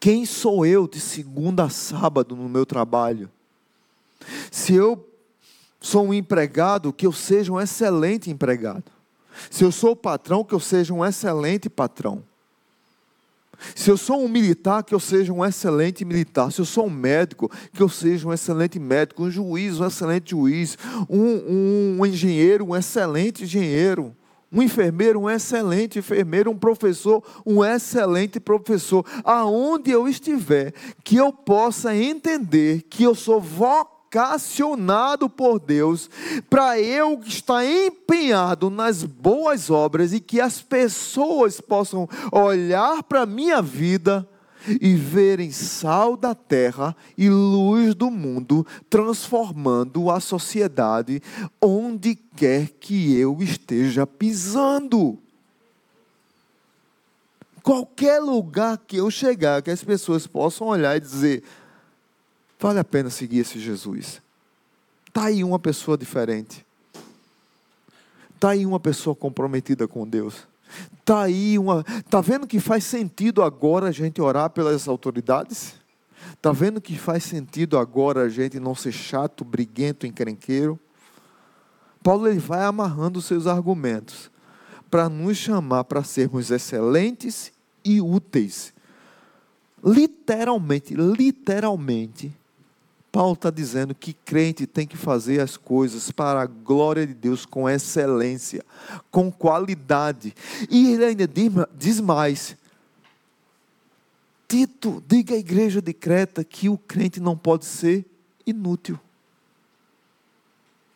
Quem 0.00 0.24
sou 0.24 0.64
eu 0.64 0.86
de 0.86 1.00
segunda 1.00 1.64
a 1.64 1.70
sábado 1.70 2.36
no 2.36 2.48
meu 2.48 2.64
trabalho? 2.64 3.30
Se 4.50 4.74
eu 4.74 5.08
sou 5.80 6.06
um 6.06 6.14
empregado, 6.14 6.92
que 6.92 7.06
eu 7.06 7.12
seja 7.12 7.52
um 7.52 7.60
excelente 7.60 8.30
empregado. 8.30 8.84
Se 9.50 9.64
eu 9.64 9.70
sou 9.70 9.94
patrão, 9.94 10.44
que 10.44 10.54
eu 10.54 10.60
seja 10.60 10.92
um 10.92 11.04
excelente 11.04 11.68
patrão. 11.68 12.24
Se 13.74 13.90
eu 13.90 13.96
sou 13.96 14.24
um 14.24 14.28
militar, 14.28 14.82
que 14.84 14.94
eu 14.94 15.00
seja 15.00 15.32
um 15.32 15.44
excelente 15.44 16.04
militar. 16.04 16.52
Se 16.52 16.60
eu 16.60 16.64
sou 16.64 16.86
um 16.86 16.90
médico, 16.90 17.50
que 17.72 17.82
eu 17.82 17.88
seja 17.88 18.28
um 18.28 18.32
excelente 18.32 18.78
médico. 18.78 19.24
Um 19.24 19.30
juiz, 19.30 19.80
um 19.80 19.86
excelente 19.86 20.30
juiz. 20.30 20.78
Um, 21.08 21.18
um, 21.18 21.96
um 22.00 22.06
engenheiro, 22.06 22.66
um 22.66 22.76
excelente 22.76 23.44
engenheiro. 23.44 24.14
Um 24.50 24.62
enfermeiro, 24.62 25.20
um 25.20 25.30
excelente 25.30 25.98
enfermeiro. 25.98 26.50
Um 26.50 26.56
professor, 26.56 27.22
um 27.44 27.64
excelente 27.64 28.38
professor. 28.38 29.04
Aonde 29.24 29.90
eu 29.90 30.08
estiver, 30.08 30.72
que 31.02 31.16
eu 31.16 31.32
possa 31.32 31.94
entender 31.96 32.82
que 32.82 33.02
eu 33.02 33.14
sou 33.14 33.40
vocacionado 33.40 33.97
vocacionado 34.08 35.28
por 35.28 35.60
Deus 35.60 36.08
para 36.48 36.80
eu 36.80 37.20
estar 37.26 37.64
empenhado 37.64 38.70
nas 38.70 39.04
boas 39.04 39.70
obras 39.70 40.14
e 40.14 40.20
que 40.20 40.40
as 40.40 40.62
pessoas 40.62 41.60
possam 41.60 42.08
olhar 42.32 43.02
para 43.02 43.22
a 43.22 43.26
minha 43.26 43.60
vida 43.60 44.26
e 44.80 44.94
verem 44.94 45.52
sal 45.52 46.16
da 46.16 46.34
terra 46.34 46.96
e 47.16 47.28
luz 47.28 47.94
do 47.94 48.10
mundo, 48.10 48.66
transformando 48.88 50.10
a 50.10 50.20
sociedade 50.20 51.22
onde 51.60 52.14
quer 52.14 52.68
que 52.80 53.14
eu 53.16 53.38
esteja 53.40 54.06
pisando. 54.06 55.18
Qualquer 57.62 58.18
lugar 58.20 58.78
que 58.78 58.96
eu 58.96 59.10
chegar, 59.10 59.60
que 59.60 59.70
as 59.70 59.84
pessoas 59.84 60.26
possam 60.26 60.68
olhar 60.68 60.96
e 60.96 61.00
dizer: 61.00 61.44
Vale 62.58 62.78
a 62.78 62.84
pena 62.84 63.08
seguir 63.08 63.38
esse 63.38 63.58
Jesus. 63.58 64.20
Está 65.06 65.24
aí 65.26 65.44
uma 65.44 65.58
pessoa 65.58 65.96
diferente. 65.96 66.66
Está 68.34 68.50
aí 68.50 68.66
uma 68.66 68.80
pessoa 68.80 69.14
comprometida 69.14 69.86
com 69.86 70.06
Deus. 70.06 70.46
Está 71.00 71.22
aí 71.22 71.58
uma. 71.58 71.84
Está 71.98 72.20
vendo 72.20 72.46
que 72.46 72.60
faz 72.60 72.84
sentido 72.84 73.42
agora 73.42 73.88
a 73.88 73.92
gente 73.92 74.20
orar 74.20 74.50
pelas 74.50 74.86
autoridades? 74.88 75.74
Está 76.32 76.52
vendo 76.52 76.80
que 76.80 76.98
faz 76.98 77.24
sentido 77.24 77.78
agora 77.78 78.22
a 78.22 78.28
gente 78.28 78.60
não 78.60 78.74
ser 78.74 78.92
chato, 78.92 79.44
briguento, 79.44 80.06
encrenqueiro? 80.06 80.78
Paulo 82.02 82.28
ele 82.28 82.38
vai 82.38 82.64
amarrando 82.64 83.18
os 83.18 83.24
seus 83.24 83.46
argumentos 83.46 84.30
para 84.90 85.08
nos 85.08 85.36
chamar 85.36 85.84
para 85.84 86.04
sermos 86.04 86.50
excelentes 86.50 87.52
e 87.84 88.00
úteis. 88.00 88.72
Literalmente, 89.84 90.94
literalmente, 90.94 92.32
Paulo 93.10 93.32
está 93.32 93.50
dizendo 93.50 93.94
que 93.94 94.12
crente 94.12 94.66
tem 94.66 94.86
que 94.86 94.96
fazer 94.96 95.40
as 95.40 95.56
coisas 95.56 96.10
para 96.10 96.42
a 96.42 96.46
glória 96.46 97.06
de 97.06 97.14
Deus 97.14 97.46
com 97.46 97.68
excelência, 97.68 98.64
com 99.10 99.32
qualidade. 99.32 100.34
E 100.70 100.92
ele 100.92 101.04
ainda 101.04 101.28
diz 101.74 102.00
mais: 102.00 102.56
Tito, 104.46 105.02
diga 105.06 105.34
à 105.34 105.38
igreja 105.38 105.80
de 105.80 105.92
Creta 105.92 106.44
que 106.44 106.68
o 106.68 106.76
crente 106.76 107.18
não 107.18 107.36
pode 107.36 107.64
ser 107.64 108.04
inútil. 108.46 108.98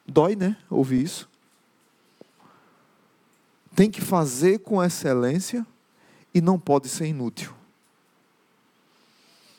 Dói, 0.06 0.36
né? 0.36 0.56
Ouvir 0.68 1.02
isso. 1.02 1.28
Tem 3.74 3.90
que 3.90 4.02
fazer 4.02 4.58
com 4.58 4.82
excelência 4.82 5.66
e 6.34 6.40
não 6.40 6.58
pode 6.58 6.88
ser 6.88 7.06
inútil. 7.06 7.54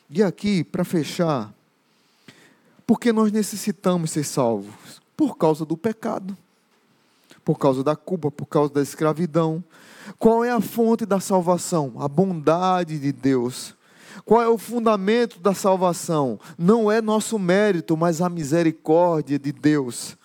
E 0.08 0.22
aqui, 0.22 0.62
para 0.62 0.84
fechar, 0.84 1.52
porque 2.86 3.12
nós 3.12 3.32
necessitamos 3.32 4.10
ser 4.10 4.24
salvos? 4.24 5.02
Por 5.16 5.36
causa 5.36 5.64
do 5.64 5.76
pecado, 5.76 6.36
por 7.44 7.58
causa 7.58 7.84
da 7.84 7.94
culpa, 7.94 8.30
por 8.30 8.46
causa 8.46 8.72
da 8.72 8.82
escravidão. 8.82 9.62
Qual 10.18 10.44
é 10.44 10.50
a 10.50 10.60
fonte 10.60 11.06
da 11.06 11.20
salvação? 11.20 11.94
A 11.98 12.08
bondade 12.08 12.98
de 12.98 13.12
Deus. 13.12 13.74
Qual 14.24 14.40
é 14.40 14.48
o 14.48 14.58
fundamento 14.58 15.38
da 15.38 15.54
salvação? 15.54 16.38
Não 16.56 16.90
é 16.90 17.00
nosso 17.00 17.38
mérito, 17.38 17.96
mas 17.96 18.20
a 18.20 18.28
misericórdia 18.28 19.38
de 19.38 19.52
Deus. 19.52 20.16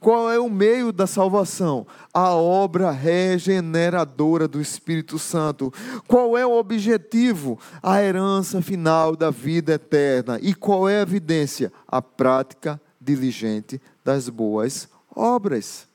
Qual 0.00 0.30
é 0.30 0.38
o 0.38 0.48
meio 0.48 0.92
da 0.92 1.08
salvação? 1.08 1.84
A 2.14 2.32
obra 2.32 2.92
regeneradora 2.92 4.46
do 4.46 4.60
Espírito 4.60 5.18
Santo. 5.18 5.72
Qual 6.06 6.38
é 6.38 6.46
o 6.46 6.56
objetivo? 6.56 7.58
A 7.82 8.00
herança 8.00 8.62
final 8.62 9.16
da 9.16 9.30
vida 9.30 9.72
eterna. 9.72 10.38
E 10.40 10.54
qual 10.54 10.88
é 10.88 10.98
a 10.98 11.02
evidência? 11.02 11.72
A 11.86 12.00
prática 12.00 12.80
diligente 13.00 13.80
das 14.04 14.28
boas 14.28 14.88
obras. 15.14 15.88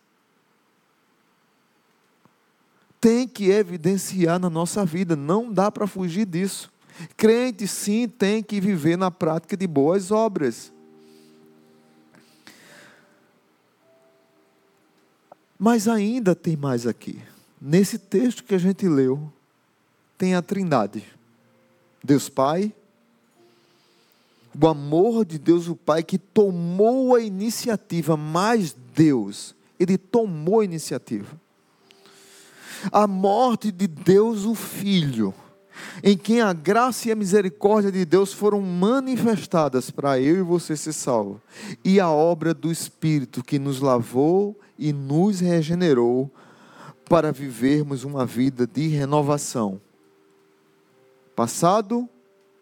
Tem 2.99 3.25
que 3.25 3.51
evidenciar 3.51 4.37
na 4.37 4.49
nossa 4.49 4.85
vida, 4.85 5.15
não 5.15 5.51
dá 5.51 5.71
para 5.71 5.87
fugir 5.87 6.25
disso. 6.25 6.71
Crente, 7.15 7.67
sim, 7.67 8.07
tem 8.07 8.43
que 8.43 8.59
viver 8.59 8.97
na 8.97 9.09
prática 9.09 9.55
de 9.55 9.65
boas 9.65 10.11
obras. 10.11 10.72
Mas 15.57 15.87
ainda 15.87 16.35
tem 16.35 16.55
mais 16.55 16.85
aqui. 16.87 17.21
Nesse 17.61 17.97
texto 17.97 18.43
que 18.43 18.53
a 18.53 18.57
gente 18.57 18.87
leu, 18.87 19.31
tem 20.17 20.35
a 20.35 20.41
Trindade: 20.41 21.03
Deus 22.03 22.29
Pai, 22.29 22.73
o 24.59 24.67
amor 24.67 25.25
de 25.25 25.39
Deus 25.39 25.67
o 25.67 25.75
Pai 25.75 26.03
que 26.03 26.17
tomou 26.17 27.15
a 27.15 27.21
iniciativa, 27.21 28.15
mais 28.15 28.75
Deus, 28.93 29.55
ele 29.79 29.97
tomou 29.97 30.59
a 30.59 30.65
iniciativa. 30.65 31.41
A 32.91 33.07
morte 33.07 33.71
de 33.71 33.87
Deus 33.87 34.43
o 34.43 34.53
Filho, 34.53 35.33
em 36.03 36.17
quem 36.17 36.41
a 36.41 36.53
graça 36.53 37.07
e 37.07 37.11
a 37.11 37.15
misericórdia 37.15 37.91
de 37.91 38.05
Deus 38.05 38.33
foram 38.33 38.61
manifestadas 38.61 39.89
para 39.89 40.19
eu 40.19 40.37
e 40.37 40.41
você 40.41 40.75
ser 40.75 40.93
salvo, 40.93 41.41
e 41.83 41.99
a 41.99 42.09
obra 42.09 42.53
do 42.53 42.71
Espírito 42.71 43.43
que 43.43 43.59
nos 43.59 43.79
lavou 43.79 44.59
e 44.77 44.91
nos 44.91 45.39
regenerou 45.39 46.31
para 47.09 47.31
vivermos 47.31 48.03
uma 48.03 48.25
vida 48.25 48.65
de 48.65 48.87
renovação. 48.87 49.79
Passado, 51.35 52.07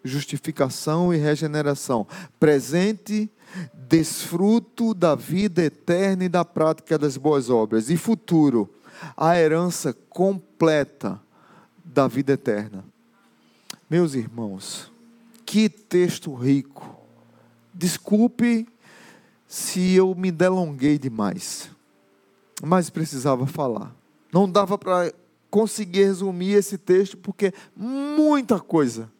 justificação 0.03 1.14
e 1.14 1.18
regeneração. 1.18 2.07
Presente, 2.39 3.30
desfruto 3.74 4.93
da 4.93 5.16
vida 5.16 5.62
eterna 5.64 6.26
e 6.26 6.30
da 6.30 6.45
prática 6.45 6.97
das 6.97 7.18
boas 7.18 7.49
obras. 7.49 7.89
E 7.89 7.97
futuro, 7.97 8.70
a 9.16 9.38
herança 9.38 9.95
completa 10.09 11.20
da 11.84 12.07
vida 12.07 12.34
eterna. 12.34 12.90
Meus 13.91 14.13
irmãos, 14.13 14.89
que 15.45 15.67
texto 15.67 16.33
rico. 16.33 16.95
Desculpe 17.73 18.65
se 19.45 19.93
eu 19.95 20.15
me 20.15 20.31
delonguei 20.31 20.97
demais, 20.97 21.69
mas 22.63 22.89
precisava 22.89 23.45
falar. 23.45 23.93
Não 24.31 24.49
dava 24.49 24.77
para 24.77 25.11
conseguir 25.49 26.05
resumir 26.05 26.53
esse 26.53 26.77
texto, 26.77 27.17
porque 27.17 27.53
muita 27.75 28.61
coisa 28.61 29.11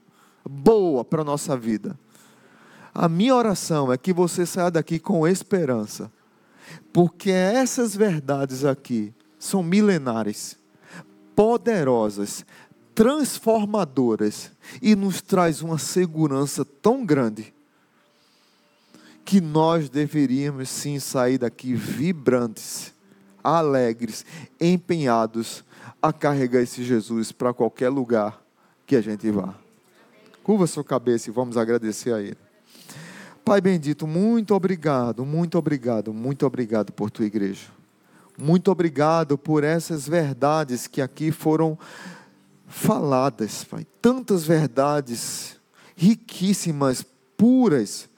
boa 0.50 1.04
para 1.04 1.22
a 1.22 1.26
nossa 1.26 1.58
vida. 1.58 2.00
A 2.94 3.10
minha 3.10 3.36
oração 3.36 3.92
é 3.92 3.98
que 3.98 4.14
você 4.14 4.46
saia 4.46 4.72
daqui 4.72 5.00
com 5.00 5.28
esperança, 5.28 6.10
porque 6.94 7.30
essas 7.30 7.94
verdades 7.94 8.64
aqui 8.64 9.14
são 9.38 9.62
milenares, 9.62 10.58
poderosas, 11.36 12.46
transformadoras 12.94 14.52
e 14.82 14.96
nos 14.96 15.22
traz 15.22 15.62
uma 15.62 15.78
segurança 15.78 16.66
tão 16.66 17.06
grande 17.06 17.54
que 19.24 19.40
nós 19.40 19.90
deveríamos 19.90 20.70
sim 20.70 21.00
sair 21.00 21.38
daqui 21.38 21.74
vibrantes, 21.74 22.94
alegres, 23.44 24.26
empenhados 24.60 25.64
a 26.02 26.12
carregar 26.12 26.62
esse 26.62 26.84
Jesus 26.84 27.32
para 27.32 27.54
qualquer 27.54 27.90
lugar 27.90 28.42
que 28.86 28.96
a 28.96 29.02
gente 29.02 29.30
vá. 29.32 29.56
Curva 30.44 30.68
sua 30.68 30.84
cabeça 30.84 31.30
e 31.30 31.34
vamos 31.34 31.56
agradecer 31.56 32.14
a 32.14 32.20
Ele. 32.20 32.38
Pai 33.46 33.62
bendito, 33.62 34.06
muito 34.06 34.54
obrigado, 34.54 35.26
muito 35.26 35.58
obrigado, 35.58 36.14
muito 36.14 36.46
obrigado 36.46 36.92
por 36.92 37.10
tua 37.10 37.26
igreja. 37.26 37.68
Muito 38.38 38.72
obrigado 38.72 39.38
por 39.38 39.64
essas 39.64 40.08
verdades 40.08 40.88
que 40.88 41.02
aqui 41.02 41.32
foram 41.32 41.78
faladas, 42.72 43.64
Pai. 43.64 43.86
Tantas 44.02 44.44
verdades 44.44 45.60
riquíssimas, 45.96 47.06
puras, 47.38 48.10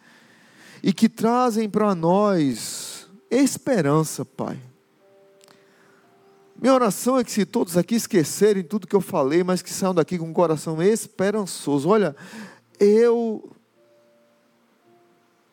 e 0.82 0.94
que 0.94 1.10
trazem 1.10 1.70
para 1.70 1.94
nós 1.96 3.08
esperança, 3.30 4.24
Pai. 4.24 4.60
Minha 6.60 6.76
oração 6.76 7.18
é 7.18 7.24
que 7.24 7.32
se 7.32 7.46
todos 7.46 7.76
aqui 7.76 7.96
esquecerem 7.96 8.64
tudo 8.64 8.88
que 8.88 8.96
eu 8.96 9.02
falei, 9.02 9.44
mas 9.44 9.62
que 9.62 9.70
saiam 9.70 9.94
daqui 9.94 10.18
com 10.18 10.26
um 10.26 10.34
coração 10.34 10.82
esperançoso. 10.82 11.90
Olha, 11.90 12.16
eu 12.80 13.52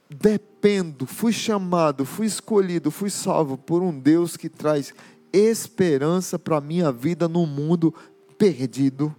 dependo, 0.09 1.07
fui 1.07 1.33
chamado, 1.33 2.05
fui 2.05 2.27
escolhido, 2.27 2.91
fui 2.91 3.11
salvo 3.11 3.57
por 3.57 3.83
um 3.83 3.99
Deus 3.99 4.37
que 4.37 4.49
traz 4.49 4.93
esperança 5.33 6.39
para 6.39 6.57
a 6.57 6.61
minha 6.61 6.91
vida 6.91 7.29
no 7.29 7.47
mundo 7.47 7.95
perdido, 8.41 9.15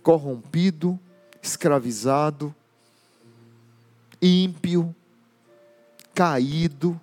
corrompido, 0.00 0.96
escravizado, 1.42 2.54
ímpio, 4.22 4.94
caído. 6.14 7.00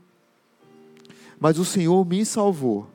Mas 1.37 1.59
o 1.59 1.65
Senhor 1.65 2.05
me 2.05 2.25
salvou 2.25 2.87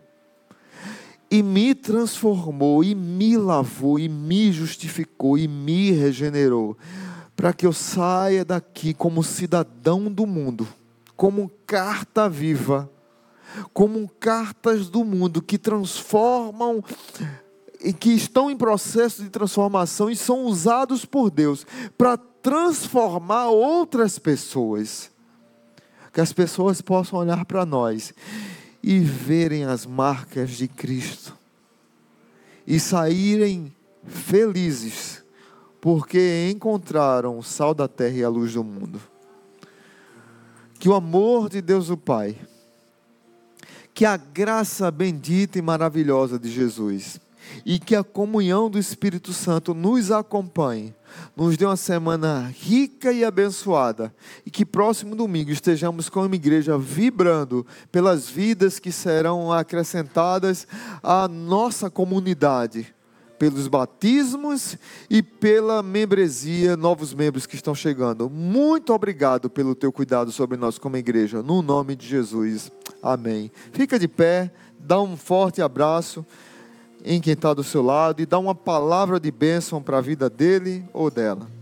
e 1.31 1.43
me 1.43 1.75
transformou, 1.75 2.83
e 2.83 2.95
me 2.95 3.37
lavou, 3.37 3.99
e 3.99 4.09
me 4.09 4.51
justificou, 4.51 5.37
e 5.37 5.47
me 5.47 5.91
regenerou, 5.91 6.79
para 7.37 7.53
que 7.53 7.67
eu 7.67 7.75
saia 7.75 8.43
daqui 8.43 8.95
como 8.95 9.23
cidadão 9.23 10.11
do 10.11 10.27
mundo, 10.27 10.67
como 11.15 11.53
carta 11.67 12.27
viva, 12.27 12.91
como 13.75 14.11
cartas 14.19 14.89
do 14.89 15.05
mundo 15.05 15.43
que 15.43 15.59
transformam 15.59 16.83
que 17.99 18.11
estão 18.11 18.51
em 18.51 18.57
processo 18.57 19.23
de 19.23 19.31
transformação 19.31 20.11
e 20.11 20.17
são 20.17 20.45
usados 20.45 21.05
por 21.05 21.31
Deus 21.31 21.67
para 21.97 22.17
transformar 22.17 23.49
outras 23.49 24.19
pessoas. 24.19 25.11
Que 26.13 26.21
as 26.21 26.33
pessoas 26.33 26.81
possam 26.81 27.19
olhar 27.19 27.45
para 27.45 27.65
nós 27.65 28.13
e 28.83 28.99
verem 28.99 29.65
as 29.65 29.87
marcas 29.87 30.51
de 30.51 30.69
Cristo 30.69 31.37
e 32.67 32.79
saírem 32.79 33.75
felizes, 34.05 35.25
porque 35.81 36.49
encontraram 36.51 37.39
o 37.39 37.43
sal 37.43 37.75
da 37.75 37.89
terra 37.89 38.17
e 38.17 38.25
a 38.25 38.29
luz 38.29 38.55
do 38.55 38.63
mundo. 38.63 39.01
Que 40.79 40.89
o 40.89 40.95
amor 40.95 41.49
de 41.49 41.61
Deus 41.61 41.91
o 41.91 41.97
Pai, 41.97 42.37
que 43.93 44.05
a 44.05 44.17
graça 44.17 44.91
bendita 44.91 45.59
e 45.59 45.63
maravilhosa 45.63 46.39
de 46.39 46.51
Jesus, 46.51 47.21
e 47.65 47.79
que 47.79 47.95
a 47.95 48.05
comunhão 48.05 48.71
do 48.71 48.79
Espírito 48.79 49.33
Santo 49.33 49.75
nos 49.75 50.11
acompanhe, 50.11 50.95
nos 51.37 51.57
dê 51.57 51.65
uma 51.65 51.77
semana 51.77 52.53
rica 52.61 53.13
e 53.13 53.25
abençoada, 53.25 54.15
e 54.45 54.51
que 54.51 54.65
próximo 54.65 55.15
domingo 55.15 55.51
estejamos 55.51 56.09
como 56.09 56.35
igreja 56.35 56.79
vibrando 56.79 57.67
pelas 57.91 58.29
vidas 58.29 58.79
que 58.79 58.93
serão 58.93 59.53
acrescentadas 59.53 60.67
à 61.03 61.27
nossa 61.29 61.91
comunidade, 61.91 62.95
pelos 63.39 63.69
batismos 63.69 64.77
e 65.09 65.23
pela 65.23 65.83
membresia, 65.83 66.77
novos 66.77 67.15
membros 67.15 67.47
que 67.47 67.55
estão 67.55 67.75
chegando. 67.75 68.29
Muito 68.29 68.93
obrigado 68.93 69.49
pelo 69.49 69.75
teu 69.75 69.91
cuidado 69.91 70.31
sobre 70.31 70.59
nós 70.59 70.79
como 70.79 70.99
igreja, 70.99 71.43
no 71.43 71.63
nome 71.63 71.97
de 71.97 72.07
Jesus. 72.07 72.71
Amém. 73.03 73.51
Fica 73.73 73.99
de 73.99 74.07
pé, 74.07 74.53
dá 74.79 75.01
um 75.01 75.17
forte 75.17 75.63
abraço 75.63 76.25
em 77.05 77.21
quem 77.21 77.33
está 77.33 77.55
do 77.55 77.65
seu 77.65 77.83
lado 77.83 78.21
e 78.21 78.27
dá 78.27 78.39
uma 78.39 78.55
palavra 78.55 79.19
de 79.19 79.31
bênção 79.31 79.83
para 79.83 79.99
a 79.99 80.03
vida 80.03 80.29
dele 80.29 80.85
ou 80.93 81.11
dela. 81.11 81.60